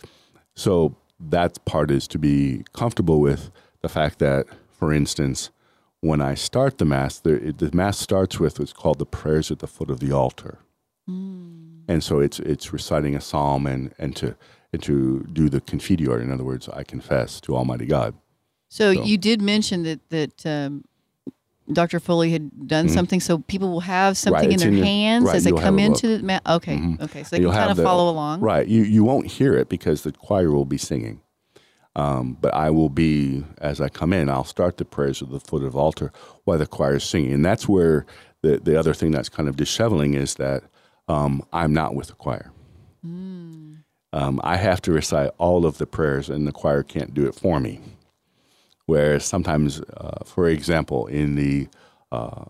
[0.55, 3.51] So that part is to be comfortable with
[3.81, 5.51] the fact that, for instance,
[6.01, 9.61] when I start the mass, the, the mass starts with what's called the prayers at
[9.61, 10.59] the foot of the altar,
[11.87, 14.35] and so it's it's reciting a psalm and and to
[14.73, 16.21] and to do the confiteor.
[16.21, 18.15] In other words, I confess to Almighty God.
[18.69, 20.85] So, So- you did mention that that um,
[21.73, 22.01] Dr.
[22.01, 25.25] Foley had done something, so people will have something Right, in their in your- hands
[25.27, 27.01] right, as they come into the ma- okay, Mhm.
[27.03, 28.41] okay, so they can kind of the- follow along.
[28.41, 28.67] Right.
[28.67, 31.21] You you won't hear it because the choir will be singing.
[31.95, 34.31] Um, but I will be as I come in.
[34.31, 36.11] I'll start the prayers at the foot of the altar
[36.45, 38.07] while the choir is singing, and that's where
[38.41, 40.65] the the other thing that's kind of disheveling is that
[41.09, 42.51] um, I'm not with the choir.
[44.13, 47.35] Um, I have to recite all of the prayers, and the choir can't do it
[47.35, 47.81] for me.
[48.87, 51.69] Whereas sometimes, uh, for example, in the
[52.11, 52.45] uh,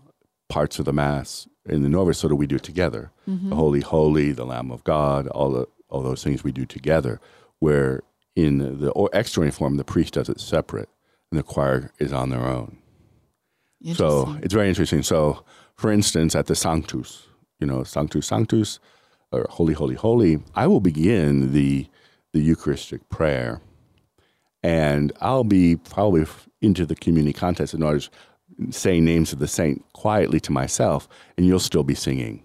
[0.49, 3.11] parts of the Mass in the Novus Ordo, we do it together.
[3.49, 7.21] The Holy, Holy, the Lamb of God, all the, all those things we do together.
[7.59, 8.01] Where
[8.35, 10.89] in the or extra form, the priest does it separate,
[11.31, 12.77] and the choir is on their own.
[13.95, 15.03] So it's very interesting.
[15.03, 15.45] So,
[15.75, 17.27] for instance, at the Sanctus,
[17.59, 18.79] you know, Sanctus Sanctus,
[19.33, 21.87] or Holy, Holy, Holy, I will begin the
[22.33, 23.61] the Eucharistic prayer,
[24.63, 26.25] and I'll be probably
[26.61, 28.09] into the Communicantes in order to
[28.71, 31.07] say names of the saint quietly to myself,
[31.37, 32.41] and you'll still be singing.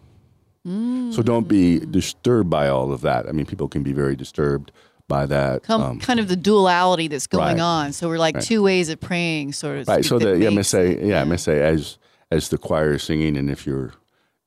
[1.13, 3.27] So don't be disturbed by all of that.
[3.27, 4.71] I mean, people can be very disturbed
[5.09, 5.63] by that.
[5.63, 7.59] Come, um, kind of the duality that's going right.
[7.61, 7.93] on.
[7.95, 8.45] So we're like Right.
[8.45, 9.89] two ways of praying, sort of.
[9.89, 11.97] right so that the yeah makes miss say it- yeah miss say as
[12.31, 13.93] as the choir is singing and if you're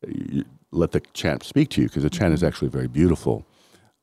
[0.08, 2.36] you let the chant speak to you because the chant Mm-hmm.
[2.36, 3.46] is actually very beautiful.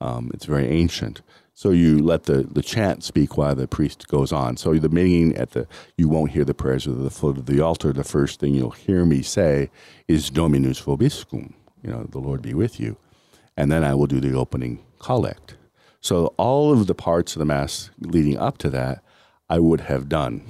[0.01, 1.23] Um, it's very ancient.
[1.55, 4.57] So you let the the chant speak while the priest goes on.
[4.57, 5.66] So the meeting at the
[5.97, 7.93] you won't hear the prayers at the foot of the altar.
[7.93, 9.71] The first thing you'll hear me say
[10.07, 12.97] is dominus vobiscum you know the lord be with you.
[13.57, 15.57] And then i will do the opening collect.
[16.01, 19.03] So all of the parts of the mass leading up to that
[19.49, 20.43] i would have done.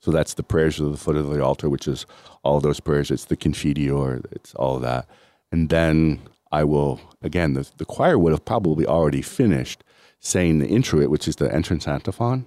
[0.00, 2.06] So that's the prayers of the foot of the altar, which is
[2.44, 3.10] all those prayers.
[3.10, 5.08] It's the Confiteor, it's all that.
[5.52, 6.20] And then
[6.52, 9.82] I will, again, the, the choir would have probably already finished
[10.20, 12.44] saying the introit, which is the entrance antiphon.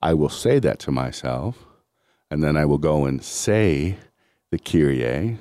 [0.00, 1.58] I will say that to myself,
[2.30, 3.96] and then I will go and say
[4.50, 5.38] the Kyrie.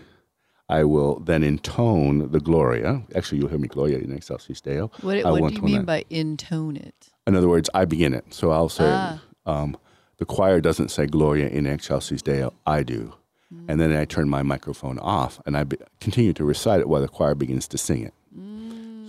[0.70, 3.02] I will then intone the Gloria.
[3.16, 4.89] Actually, you'll hear me Gloria in Excelsis Deo.
[5.02, 5.86] What, I what do you mean that.
[5.86, 7.10] by intone it?
[7.28, 8.34] In other words, I begin it.
[8.34, 9.22] So I'll say, Ah.
[9.45, 9.76] um,
[10.18, 13.14] the choir doesn't say Gloria in Excelsis Deo, I do.
[13.54, 13.66] Mm.
[13.68, 17.02] And then I turn my microphone off and I be- continue to recite it while
[17.02, 18.14] the choir begins to sing it.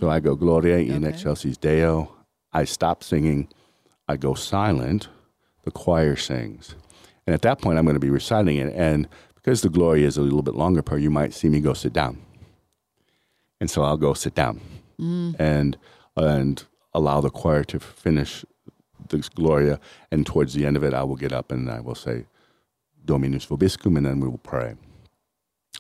[0.01, 1.14] So I go Gloria in Okay.
[1.14, 2.12] Excelsis Deo.
[2.53, 3.49] I stop singing.
[4.09, 5.09] I go silent.
[5.64, 6.74] The choir sings.
[7.24, 8.72] And at that point, I'm going to be reciting it.
[8.74, 11.72] And because the Gloria is a little bit longer part, you might see me go
[11.72, 12.18] sit down.
[13.61, 14.61] And so I'll go sit down
[14.99, 15.76] and
[16.16, 16.64] and
[16.95, 18.45] allow the choir to finish
[19.09, 19.78] this Gloria.
[20.11, 22.24] And towards the end of it, I will get up and I will say
[23.05, 24.74] Dominus vobiscum, and then we will pray.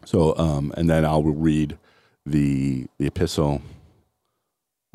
[0.04, 1.78] So, um, and then I will read
[2.26, 3.62] the the epistle,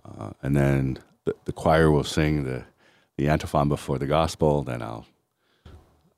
[0.06, 2.66] uh, and then the, the choir will sing the
[3.18, 4.64] the antiphon before the gospel.
[4.64, 5.06] Then I'll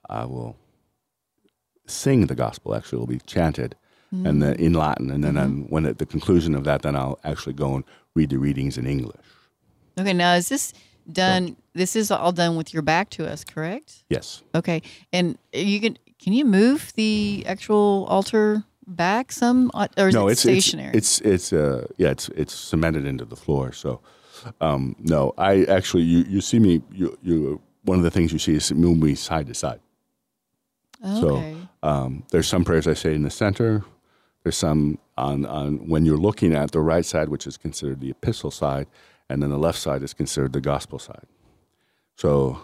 [0.09, 0.55] I will
[1.85, 2.75] sing the gospel.
[2.75, 3.75] Actually, it will be chanted,
[4.25, 5.11] and then in Latin.
[5.11, 7.83] And then um, when at the conclusion of that, then I'll actually go and
[8.15, 9.25] read the readings in English.
[9.99, 10.73] Okay, now is this
[11.11, 11.55] done?
[11.73, 14.03] This is all done with your back to us, correct?
[14.09, 14.43] Yes.
[14.53, 14.81] Okay,
[15.13, 20.27] and you can can you move the actual altar back some, uh, or is no,
[20.27, 20.95] it it's stationary?
[20.95, 23.71] It's it's, it's uh yeah, it's it's cemented into the floor.
[23.71, 24.01] So
[24.61, 28.39] um, no, I actually you you see me you you one of the things you
[28.39, 29.79] see is move me side to side.
[31.03, 31.55] okay.
[31.81, 33.85] Um, there's some prayers I say in the center.
[34.43, 38.11] There's some on on when you're looking at the right side, which is considered the
[38.11, 38.87] epistle side,
[39.29, 41.27] and then the left side is considered the gospel side.
[42.15, 42.59] So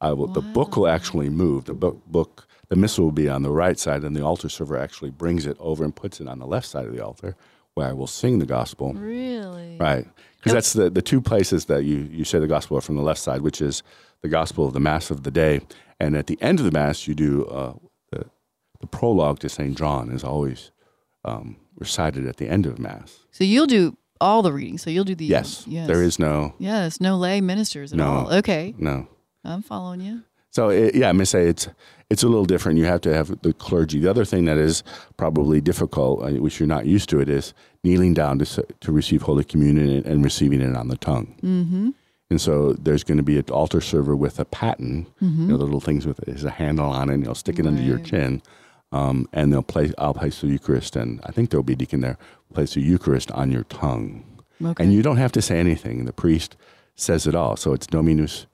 [0.00, 1.64] I will the book will actually move.
[1.64, 4.78] The book book the missal will be on the right side, and the altar server
[4.78, 7.36] actually brings it over and puts it on the left side of the altar,
[7.74, 8.92] where I will sing the gospel.
[8.94, 9.76] really?
[9.78, 10.06] Right.
[10.36, 13.02] Because that's the, the two places that you, you say the gospel are from the
[13.02, 13.82] left side, which is
[14.22, 15.60] the gospel of the Mass of the day.
[16.00, 17.74] And at the end of the Mass, you do uh,
[18.10, 18.24] the,
[18.80, 19.78] the prologue to St.
[19.78, 20.72] John is always
[21.24, 23.20] um, recited at the end of Mass.
[23.30, 24.82] So you'll do all the readings.
[24.82, 25.64] So you'll do the Yes.
[25.66, 25.86] yes.
[25.86, 28.06] There is no, yes, no lay ministers at No.
[28.06, 28.32] all.
[28.40, 29.06] Okay, no.
[29.44, 30.22] I'm following you.
[30.50, 31.68] So it, yeah, I must say it's
[32.10, 32.78] it's a little different.
[32.78, 33.98] You have to have the clergy.
[33.98, 34.82] The other thing that is
[35.16, 38.44] probably difficult, uh, which you're not used to, it is kneeling down to
[38.80, 41.34] to receive Holy Communion and, and receiving it on the tongue.
[41.42, 41.90] Mm-hmm.
[42.30, 45.64] And so there's going to be an altar server with a paten, you know, the
[45.64, 48.40] little things with there's a handle on it, and you'll stick it under your chin,
[48.92, 49.92] um, and they'll place.
[49.98, 52.18] I'll place the Eucharist, and I think there'll be a deacon there.
[52.52, 54.24] Place the Eucharist on your tongue.
[54.62, 54.84] Okay.
[54.84, 56.04] And you don't have to say anything.
[56.04, 56.56] The priest
[56.94, 57.56] says it all.
[57.56, 58.46] So it's Dominus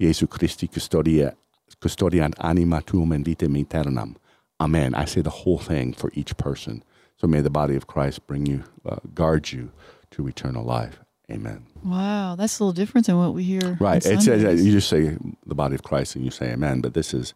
[0.00, 1.34] Jesu Christi custodia,
[1.80, 4.16] custodian anima tuum and vitam aeternam.
[4.60, 4.94] Amen.
[4.94, 6.82] I say the whole thing for each person.
[7.16, 9.70] So may the body of Christ bring you, uh, guard you
[10.12, 10.98] to eternal life.
[11.30, 11.64] Amen.
[11.82, 13.76] wow, that's a little different than what we hear.
[13.80, 14.04] Right.
[14.04, 16.80] on It's, uh, you just say the body of Christ and you say amen.
[16.80, 17.32] But this is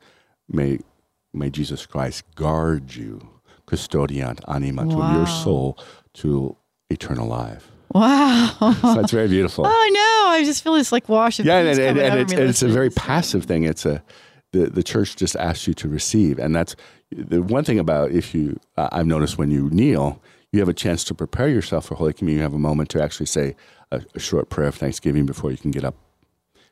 [0.48, 0.80] may
[1.32, 3.26] may Jesus Christ guard you,
[3.66, 5.78] custodiant anima, to your soul
[6.16, 6.56] to
[6.90, 7.70] eternal life.
[7.92, 8.54] Wow.
[8.58, 9.66] So that's very beautiful.
[9.66, 10.30] Oh, I know.
[10.32, 12.68] I just feel this like wash of yeah, and, and, and it's, and it's a
[12.68, 13.64] very passive thing.
[13.64, 14.02] It's a
[14.52, 16.76] the the church just asks you to receive, and that's
[17.10, 20.74] the one thing about if you uh, I've noticed when you kneel, you have a
[20.74, 22.38] chance to prepare yourself for Holy Communion.
[22.38, 23.54] You have a moment to actually say
[23.92, 25.94] a, a short prayer of thanksgiving before you can get up.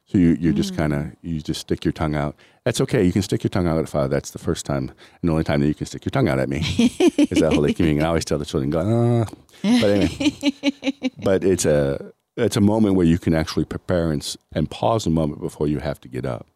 [0.07, 0.57] So you you Mm.
[0.57, 2.37] just kind of you just stick your tongue out.
[2.65, 3.05] That's okay.
[3.05, 4.09] You can stick your tongue out at Father.
[4.09, 4.91] That's the first time
[5.21, 7.53] and the only time that you can stick your tongue out at me is that
[7.55, 8.05] Holy Communion.
[8.05, 9.35] I always tell the children, go, ah.
[9.63, 10.53] but anyway,
[11.23, 15.11] but it's a it's a moment where you can actually prepare and and pause a
[15.11, 16.47] moment before you have to get up.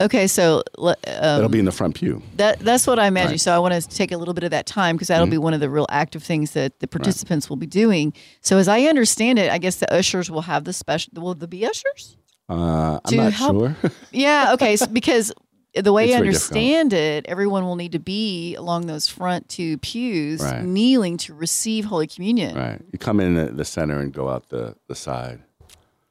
[0.00, 2.20] Okay, so le- That'll um, be in the front pew.
[2.36, 3.32] that that's what I imagine.
[3.32, 3.40] Right.
[3.40, 5.54] So I want to take a little bit of that time because that'll be one
[5.54, 8.12] of the real active things that the participants will be doing.
[8.40, 11.12] So as I understand it, I guess the ushers will have the special.
[11.22, 12.16] Will there be ushers?
[12.48, 13.76] Uh, I'm not help- sure.
[14.12, 14.52] Yeah.
[14.54, 14.76] Okay.
[14.76, 15.32] so because
[15.74, 19.78] the way It's I understand it, everyone will need to be along those front two
[19.78, 20.62] pews, Right.
[20.64, 22.54] kneeling to receive Holy Communion.
[22.56, 22.80] right.
[22.92, 25.42] You come in at the center and go out the, the side.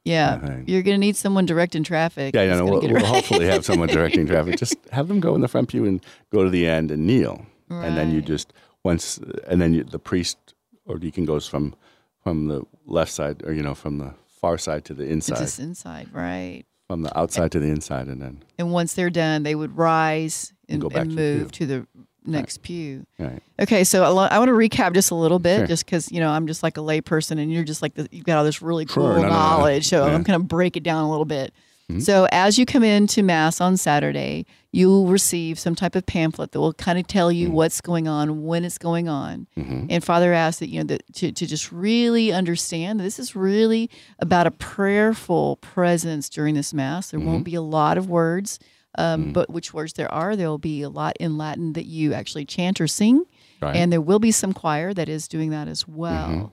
[0.04, 0.60] Yeah.
[0.66, 2.34] You're going to need someone directing traffic.
[2.34, 2.56] Yeah, yeah.
[2.56, 3.04] No, we'll, we'll right.
[3.06, 4.58] hopefully have someone directing traffic.
[4.58, 7.46] Just have them go in the front pew and go to the end and kneel,
[7.70, 10.36] and then you just once, and then you, the priest
[10.84, 11.74] or deacon goes from
[12.22, 14.12] from the left side, or you know, from the
[14.44, 16.64] far side to the It's inside, just inside, right?
[16.86, 20.52] from the outside to the inside, and then And once they're done, they would rise
[20.68, 21.86] and, go back and to the move to the
[22.26, 23.06] next pew.
[23.18, 23.42] right.
[23.60, 25.66] Okay, so I, want to recap just a little bit, Sure.
[25.66, 28.24] just because you know I'm just like a layperson, and you're just like the, you've
[28.26, 29.28] got all this really Sure, cool no, no, no.
[29.28, 29.88] knowledge.
[29.88, 30.14] So Yeah.
[30.14, 31.54] I'm going to break it down a little bit.
[31.98, 36.52] So as you come into mass on Saturday, you will receive some type of pamphlet
[36.52, 39.46] that will kind of tell you what's going on, when it's going on.
[39.56, 39.88] Mm-hmm.
[39.90, 43.36] And Father asks that you know that to, to just really understand that this is
[43.36, 47.10] really about a prayerful presence during this mass.
[47.10, 47.28] There Mm-hmm.
[47.28, 48.58] won't be a lot of words,
[48.96, 49.32] um, Mm.
[49.34, 52.46] but which words there are, there will be a lot in Latin that you actually
[52.46, 53.24] chant or sing,
[53.60, 53.68] Right.
[53.74, 53.76] Mm-hmm.
[53.76, 56.52] and there will be some choir that is doing that as well.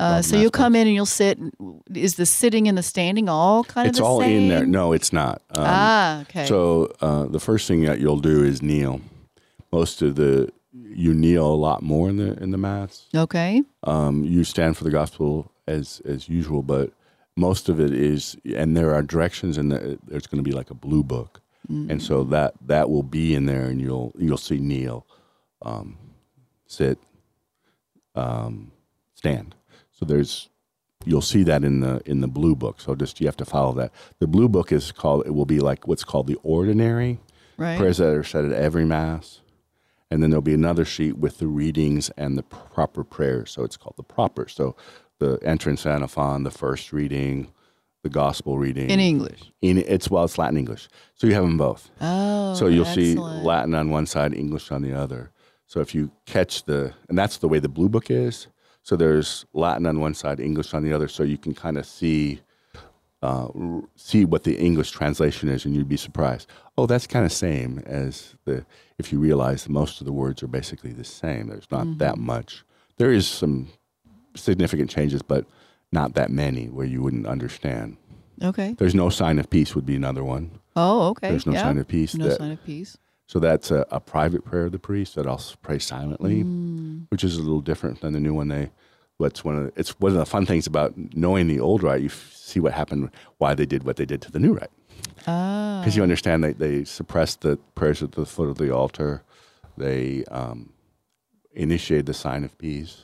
[0.00, 1.38] Uh, so you'll come in and you'll sit.
[1.94, 4.42] Is the sitting and the standing all kind it's of It's all same?
[4.42, 4.64] in there.
[4.66, 5.42] No, it's not.
[5.50, 6.46] Um, ah, okay.
[6.46, 9.00] So uh, the first thing that you'll do is kneel.
[9.72, 13.06] Most of the you kneel a lot more in the in the mass.
[13.14, 13.62] okay.
[13.84, 16.92] Um, you stand for the gospel as as usual, but
[17.36, 20.70] most of it is, and there are directions, and the, there's going to be like
[20.70, 24.58] a blue book, and so that that will be in there, and you'll you'll see
[24.58, 25.06] kneel,
[25.62, 25.96] um,
[26.66, 26.98] sit,
[28.14, 28.72] um,
[29.14, 29.54] stand.
[30.00, 30.48] So there's
[31.04, 32.80] you'll see that in the in the blue book.
[32.80, 33.92] So just you have to follow that.
[34.18, 37.20] The blue book is called it will be like what's called the ordinary
[37.58, 37.76] Right.
[37.78, 39.42] prayers that are said at every mass,
[40.10, 43.50] and then there'll be another sheet with the readings and the proper prayers.
[43.50, 44.48] So it's called the proper.
[44.48, 44.74] So
[45.18, 47.52] the entrance antiphon, the first reading,
[48.02, 49.52] the gospel reading in English.
[49.60, 50.88] In it's well, it's Latin English.
[51.16, 51.90] So you have them both.
[52.00, 53.14] Oh, So you'll see.
[53.16, 55.30] Latin on one side, English on the other.
[55.66, 58.46] So if you catch the, and that's the way the blue book is.
[58.82, 61.08] So there's Latin on one side, English on the other.
[61.08, 62.40] So you can kind of see,
[63.22, 66.48] uh, r- see what the English translation is, and you'd be surprised.
[66.78, 68.64] Oh, that's kind of same as the.
[68.98, 72.26] If you realize most of the words are basically the same, there's not that Mm-hmm.
[72.26, 72.64] much.
[72.96, 73.68] There is some
[74.34, 75.46] significant changes, but
[75.92, 77.96] not that many where you wouldn't understand.
[78.42, 78.74] Okay.
[78.78, 80.50] There's no sign of peace would be another one.
[80.76, 81.30] Oh, okay.
[81.30, 81.62] There's no yeah.
[81.62, 82.14] sign of peace.
[82.14, 82.96] No that- sign of peace.
[83.30, 87.06] So that's a, a private prayer of the priest that I'll pray silently, Mm.
[87.10, 88.48] which is a little different than the new one.
[88.48, 88.70] They,
[89.18, 92.00] what's one of the, it's one of the fun things about knowing the old rite.
[92.00, 94.74] You f- see what happened, why they did what they did to the new rite,
[95.28, 95.78] Ah.
[95.80, 99.22] because you understand they they suppressed the prayers at the foot of the altar,
[99.76, 100.72] they um,
[101.52, 103.02] initiated the sign of peace.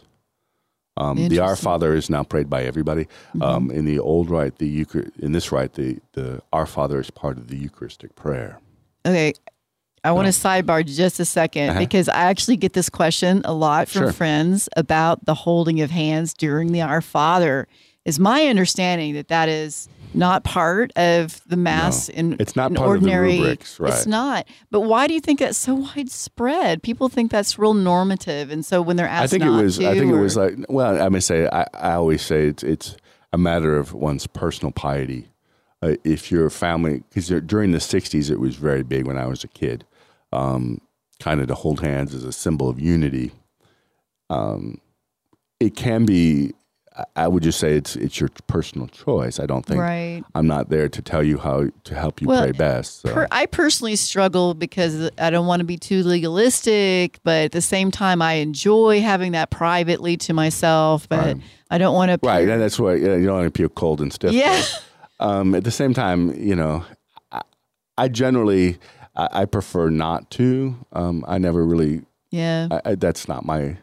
[0.99, 1.63] Um, the Our Mm-hmm.
[1.69, 3.07] Father is now prayed by everybody.
[3.41, 7.11] Um, in the old rite, the Euchar- in this rite, the the Our Father is
[7.13, 8.59] part of the Eucharistic prayer.
[9.05, 9.35] Okay.
[10.07, 11.79] I want to sidebar just a 2nd Uh-huh.
[11.79, 14.13] because I actually get this question a lot from Sure.
[14.13, 17.67] friends about the holding of hands during the Our Father.
[18.05, 22.71] Is my understanding that that is not part of the mass No, in it's not
[22.71, 23.39] in part of the ordinary.
[23.41, 24.47] rubrics, It's not.
[24.71, 26.83] But why do you think that's so widespread?
[26.85, 29.79] People think that's real normative, and so when they're asked, I think it was.
[29.79, 30.55] to, I think it was like.
[30.69, 31.49] Well, I may say.
[31.53, 32.97] I, I always say it's it's
[33.33, 35.29] a matter of one's personal piety.
[35.83, 39.43] Uh, if your family, because during the '60s, it was very big when I was
[39.45, 39.85] a kid.
[40.37, 40.81] Um,
[41.19, 43.33] kind of to hold hands as a symbol of unity.
[44.29, 44.81] Um,
[45.61, 46.53] it can be.
[47.15, 49.39] I- would just say it's it's your personal choice.
[49.39, 50.23] I don't think right.
[50.35, 53.03] I'm not there to tell you how to help you Well, pray best.
[53.03, 53.13] So.
[53.13, 57.61] Per, I personally struggle because I don't want to be too legalistic, but at the
[57.61, 61.07] same time, I enjoy having that privately to myself.
[61.07, 61.37] But Right.
[61.71, 62.27] I don't want to.
[62.27, 64.33] Right, and that's why you, know, you don't want to feel cold and stiff.
[64.33, 64.63] Yeah.
[65.19, 66.83] but, um, at the same time, you know,
[67.31, 67.43] I,
[67.99, 68.79] I generally
[69.17, 70.77] I, I prefer not to.
[70.93, 72.03] Um, I never really.
[72.31, 72.69] Yeah.
[72.71, 73.79] I, I, that's not my.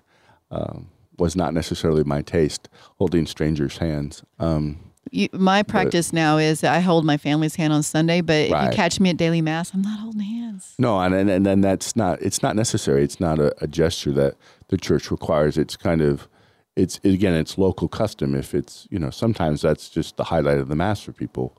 [0.52, 4.24] Um, was not necessarily my taste holding strangers' hands.
[4.40, 4.80] Um,
[5.12, 8.66] you, my practice but, now is I hold my family's hand on Sunday, but right.
[8.66, 10.74] if you catch me at daily mass, I'm not holding hands.
[10.80, 12.22] No, and and, and then that's not.
[12.22, 13.04] It's not necessary.
[13.04, 14.36] It's not a, a gesture that
[14.70, 15.58] the church requires.
[15.58, 16.28] It's kind of.
[16.76, 18.34] It's again, it's local custom.
[18.34, 21.56] If it's you know, sometimes that's just the highlight of the mass for people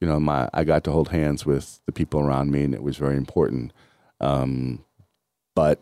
[0.00, 2.82] you know, my I got to hold hands with the people around me, and it
[2.82, 3.72] was very important.
[4.20, 4.84] Um,
[5.54, 5.80] but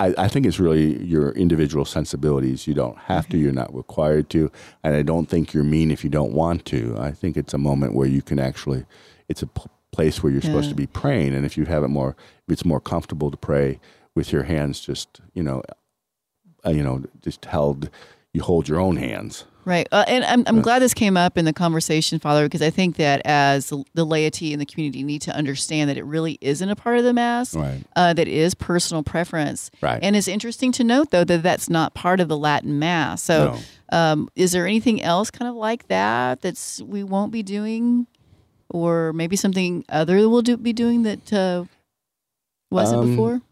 [0.00, 2.66] I, I, think it's really your individual sensibilities.
[2.66, 3.38] You don't have to.
[3.38, 4.50] You're not required to,
[4.82, 6.96] and I don't think you're mean if you don't want to.
[6.98, 8.84] I think it's a moment where you can actually.
[9.28, 10.48] It's a p- place where you're yeah.
[10.48, 12.16] supposed to be praying, and if you have it more,
[12.48, 13.78] if it's more comfortable to pray
[14.14, 15.62] with your hands, just you know,
[16.66, 17.90] uh, you know, just held.
[18.34, 19.86] You hold your own hands Right.
[19.92, 22.96] Uh, and I'm, I'm glad this came up in the conversation, Father, because I think
[22.96, 26.74] that as the laity and the community need to understand that it really isn't a
[26.74, 27.82] part of the Mass, right.
[27.94, 29.70] uh, that is personal preference.
[29.80, 30.00] Right.
[30.02, 33.22] And it's interesting to note, though, that that's not part of the Latin Mass.
[33.22, 33.58] So
[33.92, 33.98] no.
[33.98, 38.06] um, is there anything else kind of like that that's we won't be doing?
[38.70, 41.64] Or maybe something other we'll do, be doing that uh,
[42.70, 43.42] wasn't um, before?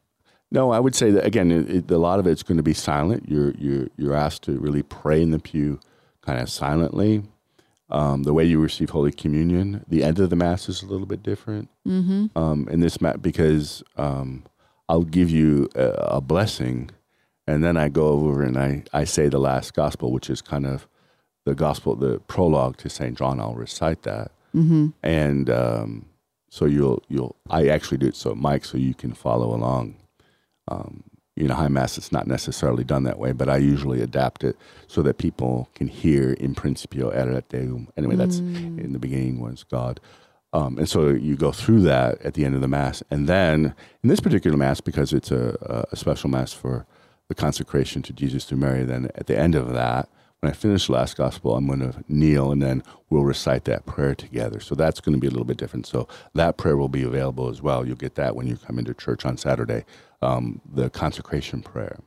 [0.51, 1.51] No, I would say that again.
[1.51, 3.29] It, it, a lot of it's going to be silent.
[3.29, 5.79] You're you're you're asked to really pray in the pew
[6.23, 7.23] kind of silently.
[7.91, 11.07] Um, the way you receive Holy Communion, the end of the Mass is a little
[11.07, 11.69] bit different.
[11.87, 12.39] Mm-hmm.
[12.39, 14.45] Um, in this Mass, because um,
[14.89, 16.91] I'll give you a, a, blessing,
[17.49, 20.67] and then I go over and I, I say the last Gospel, which is kind
[20.67, 20.87] of
[21.45, 23.41] the Gospel, the prologue to Saint John.
[23.41, 24.91] I'll recite that, mm-hmm.
[25.03, 26.07] and um,
[26.49, 29.97] so you'll you'll I actually do it so Mike, so you can follow along.
[31.41, 34.57] You know, high mass, it's not necessarily done that way, but I usually adapt it
[34.87, 37.89] so that people can hear in principio erat Deum.
[37.97, 38.79] Anyway, that's mm.
[38.79, 40.01] in the beginning was God.
[40.53, 43.03] Um, and so you go through that at the end of the mass.
[43.11, 46.87] And then in this particular mass, because it's a, a special mass for
[47.29, 50.09] the consecration to Jesus through Mary, then at the end of that,
[50.41, 53.87] when I finish the last gospel, I'm going to kneel and then we'll recite that
[53.87, 54.61] prayer together.
[54.61, 55.87] So that's going to be a little bit different.
[55.87, 57.87] So that prayer will be available as well.
[57.87, 59.85] You'll get that when you come into church on Saturday
[60.23, 61.99] um, the consecration prayer.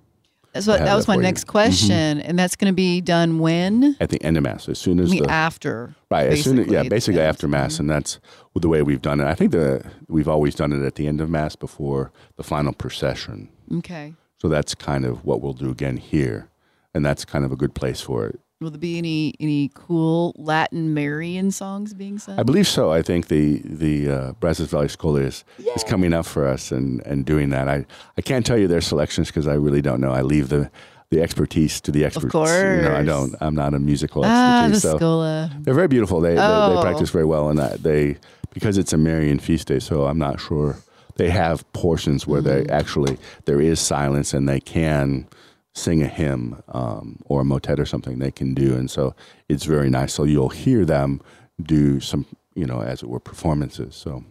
[0.59, 1.51] So that was my next you.
[1.51, 2.29] question, mm-hmm.
[2.29, 5.09] and that's going to be done when at the end of mass, as soon as
[5.09, 6.27] the after, right?
[6.27, 7.81] As soon as yeah, basically after mass, mm-hmm.
[7.81, 8.19] and that's
[8.55, 9.25] the way we've done it.
[9.25, 12.71] I think the we've always done it at the end of mass before the final
[12.71, 13.49] procession.
[13.77, 14.13] Okay.
[14.37, 16.49] So that's kind of what we'll do again here,
[16.93, 18.39] and that's kind of a good place for it.
[18.61, 22.39] Will there be any any cool Latin Marian songs being sung?
[22.39, 22.91] I believe so.
[22.91, 25.71] I think the the uh, Brazos Valley School is Yay.
[25.75, 27.67] is coming up for us and and doing that.
[27.67, 27.85] I
[28.17, 30.11] I can't tell you their selections because I really don't know.
[30.11, 30.71] I leave the
[31.09, 32.25] the expertise to the experts.
[32.25, 32.51] Of course.
[32.51, 33.35] You know, I don't.
[33.41, 34.83] I'm not a musical ah, expertise.
[34.83, 35.49] the so.
[35.61, 36.21] They're very beautiful.
[36.21, 36.69] They, oh.
[36.69, 38.17] they, they practice very well, and they
[38.53, 39.79] because it's a Marian feast day.
[39.79, 40.77] So I'm not sure
[41.15, 42.67] they have portions where mm-hmm.
[42.67, 45.27] they actually there is silence and they can
[45.73, 48.75] sing a hymn um, or a motet or something they can do.
[48.75, 49.15] And so
[49.49, 50.13] it's very nice.
[50.13, 51.21] So you'll hear them
[51.61, 53.95] do some, you know, as it were, performances.
[53.95, 54.23] So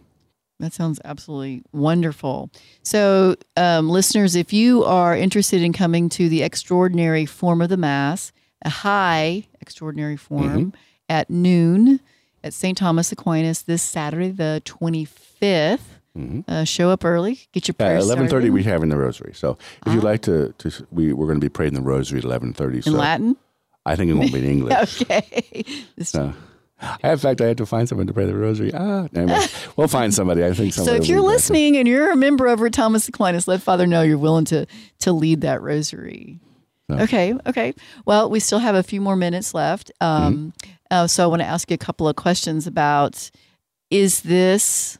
[0.59, 2.49] that sounds absolutely wonderful.
[2.83, 7.77] So, um, listeners, if you are interested in coming to the extraordinary form of the
[7.77, 8.31] Mass,
[8.63, 10.69] a high extraordinary form mm-hmm.
[11.09, 11.99] at noon
[12.43, 12.77] at St.
[12.77, 16.41] Thomas Aquinas this Saturday, the 25th, Mm-hmm.
[16.47, 17.39] Uh, show up early.
[17.53, 18.03] Get your prayers.
[18.03, 19.33] At eleven thirty, we have in the rosary.
[19.33, 19.95] So if uh-huh.
[19.95, 22.81] you'd like to, to we we're going to be praying the rosary at eleven thirty.
[22.81, 23.37] So in Latin.
[23.85, 25.01] I think it won't be in English.
[25.11, 25.65] okay.
[26.03, 26.33] So,
[27.01, 28.71] in fact, I had to find someone to pray the rosary.
[28.73, 29.45] Ah, anyway,
[29.77, 30.43] we'll find somebody.
[30.43, 30.73] I think.
[30.73, 34.17] So if you're listening and you're a member over Thomas Aquinas, let Father know you're
[34.17, 34.65] willing to
[34.99, 36.39] to lead that rosary.
[36.89, 36.97] So.
[36.97, 37.33] Okay.
[37.45, 37.73] Okay.
[38.05, 39.91] Well, we still have a few more minutes left.
[40.01, 40.71] Um, mm-hmm.
[40.91, 43.31] uh, so I want to ask you a couple of questions about:
[43.89, 44.97] Is this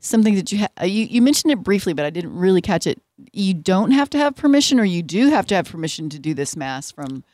[0.00, 3.00] something that you ha- you you mentioned it briefly, but I didn't really catch it.
[3.32, 6.34] You don't have to have permission, or you do have to have permission to do
[6.34, 7.24] this mass from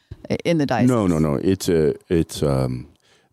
[0.45, 0.91] in the diocese.
[0.91, 1.35] No, no, no.
[1.37, 2.89] It's a it's um,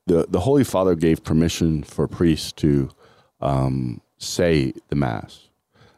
[0.06, 2.90] the the Holy Father gave permission for priests to
[3.42, 5.50] um, say the mass.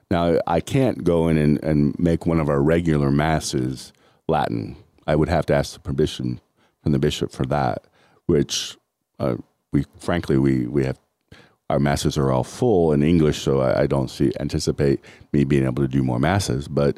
[0.10, 3.94] Now I can't go in and, and make one of our regular masses
[4.28, 4.76] Latin.
[5.08, 6.40] I would have to ask the permission
[6.84, 7.86] from the bishop for that,
[8.26, 8.78] which
[9.20, 9.38] uh,
[9.72, 11.00] we frankly we we have
[11.72, 14.99] our masses are all full in English, so I, I don't see anticipate
[15.32, 16.67] me being able to do more masses.
[16.67, 16.97] But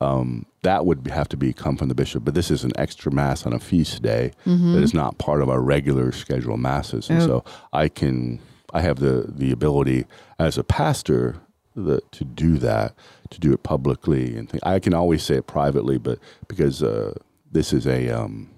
[0.00, 2.24] um, that would have to be come from the bishop.
[2.24, 4.74] But this is an extra mass on a feast day mm-hmm.
[4.74, 7.26] that is not part of our regular scheduled masses, and oh.
[7.26, 8.40] so I can
[8.72, 10.06] I have the the ability
[10.38, 11.36] as a pastor
[11.74, 12.94] the, to do that,
[13.30, 17.14] to do it publicly, and th- I can always say it privately, but because uh,
[17.50, 18.50] this is a um,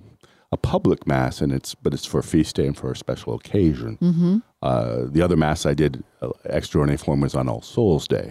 [0.55, 3.35] a public mass, and it's but it's for a feast day and for a special
[3.35, 3.99] occasion.
[4.01, 4.39] Mm-hmm.
[4.63, 6.31] Uh, the other mass I did uh,
[6.61, 8.29] extraordinary form was on All Souls Day.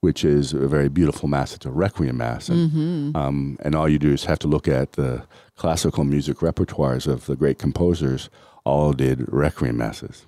[0.00, 1.54] which is a very beautiful mass.
[1.54, 4.92] It's a requiem mass, and, um, and all you do is have to look at
[4.94, 5.22] the
[5.56, 8.28] classical music repertoires of the great composers.
[8.64, 10.26] All did requiem masses.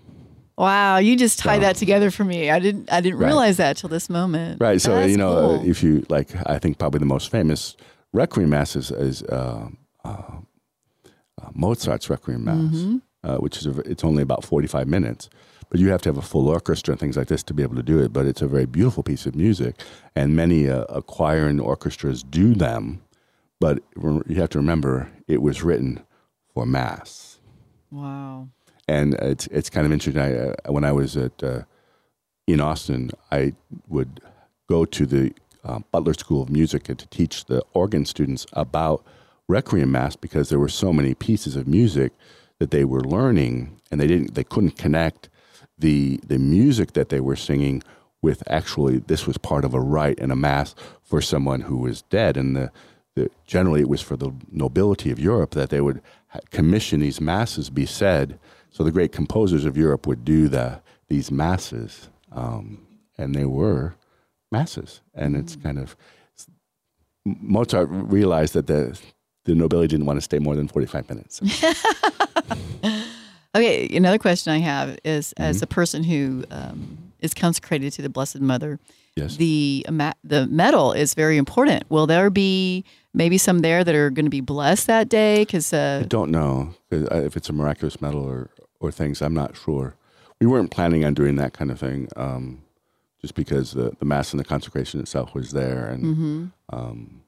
[0.56, 2.50] Wow, you just tied So- that together for me.
[2.56, 3.26] I didn't I didn't Right.
[3.30, 4.60] realize that till this moment.
[4.60, 4.80] Right.
[4.80, 5.68] So That's you know, uh, cool.
[5.68, 7.76] if you like, I think probably the most famous
[8.12, 9.66] requiem mass is, is uh,
[10.04, 10.22] uh,
[11.40, 12.96] uh, Mozart's requiem mass, Mm-hmm.
[13.24, 15.28] uh, which is a, it's only about forty five minutes,
[15.70, 17.76] but you have to have a full orchestra and things like this to be able
[17.76, 18.12] to do it.
[18.12, 19.76] But it's a very beautiful piece of music,
[20.14, 23.02] and many uh, uh, choir and orchestras do them.
[23.60, 26.04] But you have to remember, it was written
[26.52, 27.38] for mass
[27.90, 28.48] wow.
[28.88, 30.20] and it's it's kind of interesting.
[30.22, 31.62] I, uh, when I was at uh,
[32.46, 33.54] in Austin, I
[33.88, 34.20] would
[34.68, 35.32] go to the
[35.64, 39.04] um, Butler School of Music and to teach the organ students about
[39.48, 42.12] Requiem Mass because there were so many pieces of music
[42.58, 45.28] that they were learning, and they didn't they couldn't connect
[45.78, 47.82] the the music that they were singing
[48.22, 52.02] with actually this was part of a rite and a mass for someone who was
[52.02, 52.70] dead, and the
[53.14, 56.00] the, generally it was for the nobility of Europe that they would
[56.50, 58.38] commission these masses be said.
[58.70, 62.86] So the great composers of Europe would do the these masses, um,
[63.18, 63.94] and they were
[64.50, 65.00] masses.
[65.14, 65.96] And it's kind of
[67.24, 68.98] Mozart realized that the
[69.44, 71.40] the nobility didn't want to stay more than forty five minutes.
[73.56, 75.64] Okay, another question I have is as Mm-hmm.
[75.64, 78.80] a person who um, is consecrated to the Blessed Mother,
[79.14, 79.36] Yes.
[79.36, 79.86] the
[80.24, 81.88] the medal is very important.
[81.88, 85.42] Will there be maybe some there that are going to be blessed that day?
[85.42, 89.22] Because I uh, don't know if it's a miraculous medal or or things.
[89.22, 89.94] I'm not sure.
[90.40, 92.64] We weren't planning on doing that kind of thing, um,
[93.20, 96.44] just because the the mass and the consecration itself was there, and mm-hmm.
[96.76, 97.22] um,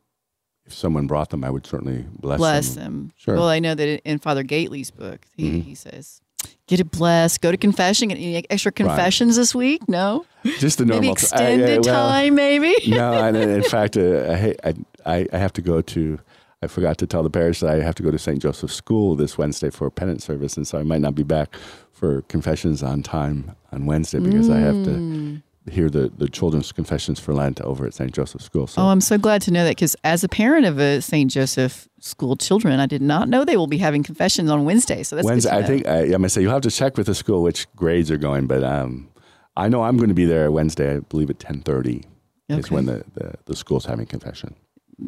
[0.66, 2.82] if someone brought them, I would certainly bless, bless them.
[2.84, 3.12] them.
[3.16, 3.36] Sure.
[3.36, 5.62] Well, I know that in Father Gaitley's book, he, Mhm.
[5.64, 6.20] he says,
[6.66, 7.40] "Get it blessed.
[7.40, 8.08] Go to confession.
[8.08, 9.88] Get any extra confessions this week?
[9.88, 10.26] No,
[10.58, 12.34] Just the maybe normal extended I- I- well, time.
[12.34, 12.74] Maybe.
[12.88, 14.74] no, and in fact, uh, I, I
[15.06, 16.18] I I have to go to.
[16.62, 18.40] I forgot to tell the parish that I have to go to St.
[18.40, 21.54] Joseph's School this Wednesday for a penance service, and so I might not be back
[21.92, 25.42] for confessions on time on Wednesday because I have to Mm.
[25.70, 28.12] Hear the, the children's confessions for Lent over at St.
[28.12, 28.66] Joseph's School.
[28.66, 31.30] So Oh, I'm so glad to know that because as a parent of a St.
[31.30, 35.02] Joseph school children, I did not know they will be having confessions on Wednesday.
[35.02, 37.14] So that's Wednesday, I think I, I'm gonna say you'll have to check with the
[37.14, 39.08] school which grades are going, but um,
[39.56, 40.96] I know I'm going to be there Wednesday.
[40.96, 42.04] I believe at 10:30
[42.48, 44.54] is when the, the the school's having confession.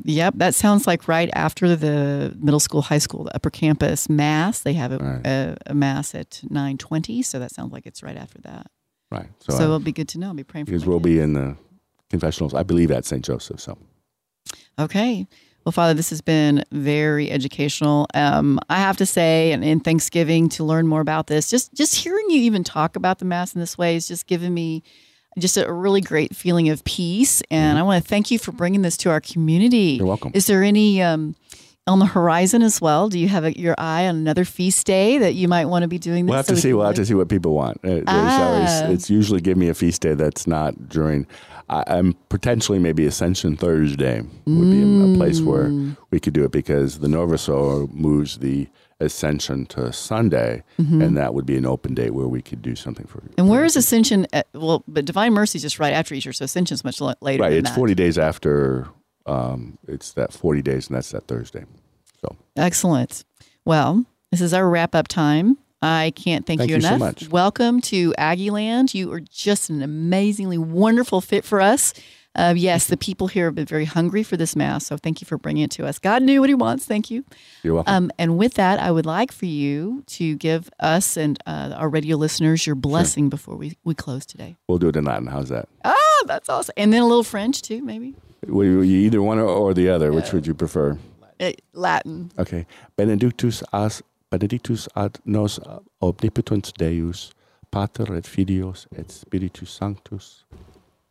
[0.04, 4.61] Yep, that sounds like right after the middle school, high school, the upper campus mass.
[4.61, 5.26] They have a, Right.
[5.26, 8.70] a, a mass at nine twenty, so that sounds like it's right after that.
[9.11, 9.28] Right.
[9.40, 10.28] So, So, I- it'll be good to know.
[10.28, 11.56] I'll be praying for because we'll be in the
[12.11, 13.24] confessionals, I believe, at St.
[13.24, 13.61] Joseph.
[13.61, 13.78] So
[14.78, 15.26] Okay.
[15.64, 18.06] Well, Father, this has been very educational.
[18.14, 21.94] Um, I have to say, and in Thanksgiving, to learn more about this, just just
[21.96, 24.82] hearing you even talk about the Mass in this way is just giving me
[25.38, 27.42] just a really great feeling of peace.
[27.50, 29.94] And I want to thank you for bringing this to our community.
[29.94, 29.98] Mm-hmm.
[30.00, 30.30] You're welcome.
[30.34, 31.34] Is there any um,
[31.89, 33.09] on the horizon as well?
[33.09, 35.89] Do you have a, your eye on another feast day that you might want to
[35.89, 36.30] be doing this?
[36.30, 36.72] we'll have so to we see.
[36.74, 37.78] We'll have to see what people want.
[37.78, 38.53] Uh, there's Ah.
[38.82, 41.26] always, it's usually give me a feast day that's not during.
[41.70, 45.97] I, I'm potentially maybe Ascension Thursday would be a, a place where Mm.
[46.11, 48.68] we could do it because the Novus moves the
[49.01, 51.03] Ascension to Sunday, Mm-hmm.
[51.03, 53.22] and that would be an open day where we could do something for.
[53.36, 54.26] And where is Ascension?
[54.32, 57.43] At, well, but Divine Mercy is just right after Easter, so Ascension's much later.
[57.43, 57.76] Right, it's that.
[57.76, 58.89] 40 days after.
[59.29, 61.64] Um, it's that 40 days, and that's that Thursday.
[62.20, 63.24] So Excellent.
[63.64, 65.59] Well, this is our wrap up time.
[65.81, 67.01] I can't thank, Thank you you so enough.
[67.01, 67.29] much.
[67.29, 68.95] Welcome to Aggieland.
[68.95, 71.95] You are just an amazingly wonderful fit for us.
[72.35, 75.26] Uh, yes, the people here have been very hungry for this mass, so thank you
[75.26, 75.99] for bringing it to us.
[75.99, 76.85] God knew what He wants.
[76.85, 77.24] Thank you.
[77.62, 77.95] you're welcome.
[77.95, 81.89] Um, and with that, I would like for you to give us and uh, our
[81.89, 84.57] radio listeners your blessing before we, we close today.
[84.68, 85.26] we'll do it in Latin.
[85.29, 85.68] How's that?
[85.85, 85.95] Ah,
[86.26, 86.74] that's awesome.
[86.76, 88.14] And then a little French too, maybe.
[88.47, 90.12] You, either one or, the other?
[90.12, 90.99] Which would you prefer?
[91.41, 92.30] Uh, Latin.
[92.39, 92.66] Okay.
[92.97, 95.59] Benedictus as benedictus ad nos
[96.03, 97.32] omnipotens Deus,
[97.70, 100.45] Pater et Filius et Spiritus Sanctus.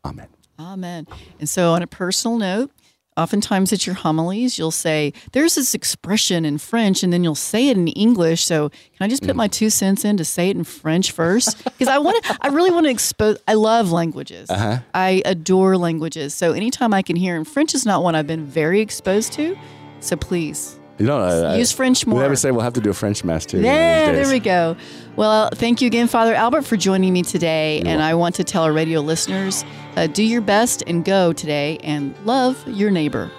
[0.05, 0.27] Amen.
[0.59, 1.07] Amen.
[1.39, 2.71] And so, on a personal note,
[3.17, 7.69] oftentimes at your homilies, you'll say, There's this expression in French, and then you'll say
[7.69, 8.45] it in English.
[8.45, 11.63] So, can I just put my two cents in to say it in French first?
[11.63, 14.49] Because I want to, I really want to expose, I love languages.
[14.49, 14.79] Uh-huh.
[14.93, 16.33] I adore languages.
[16.33, 19.57] So, anytime I can hear, and French is not one I've been very exposed to.
[19.99, 22.17] So, please You know, I, use French more.
[22.17, 23.61] We never say we'll have to do a French mass too.
[23.61, 24.75] Yeah, there we go.
[25.15, 27.79] Well, thank you again, Father Albert, for joining me today.
[27.79, 29.63] You're and I want to tell our radio listeners
[29.95, 33.31] uh, do your best and go today and love your neighbor.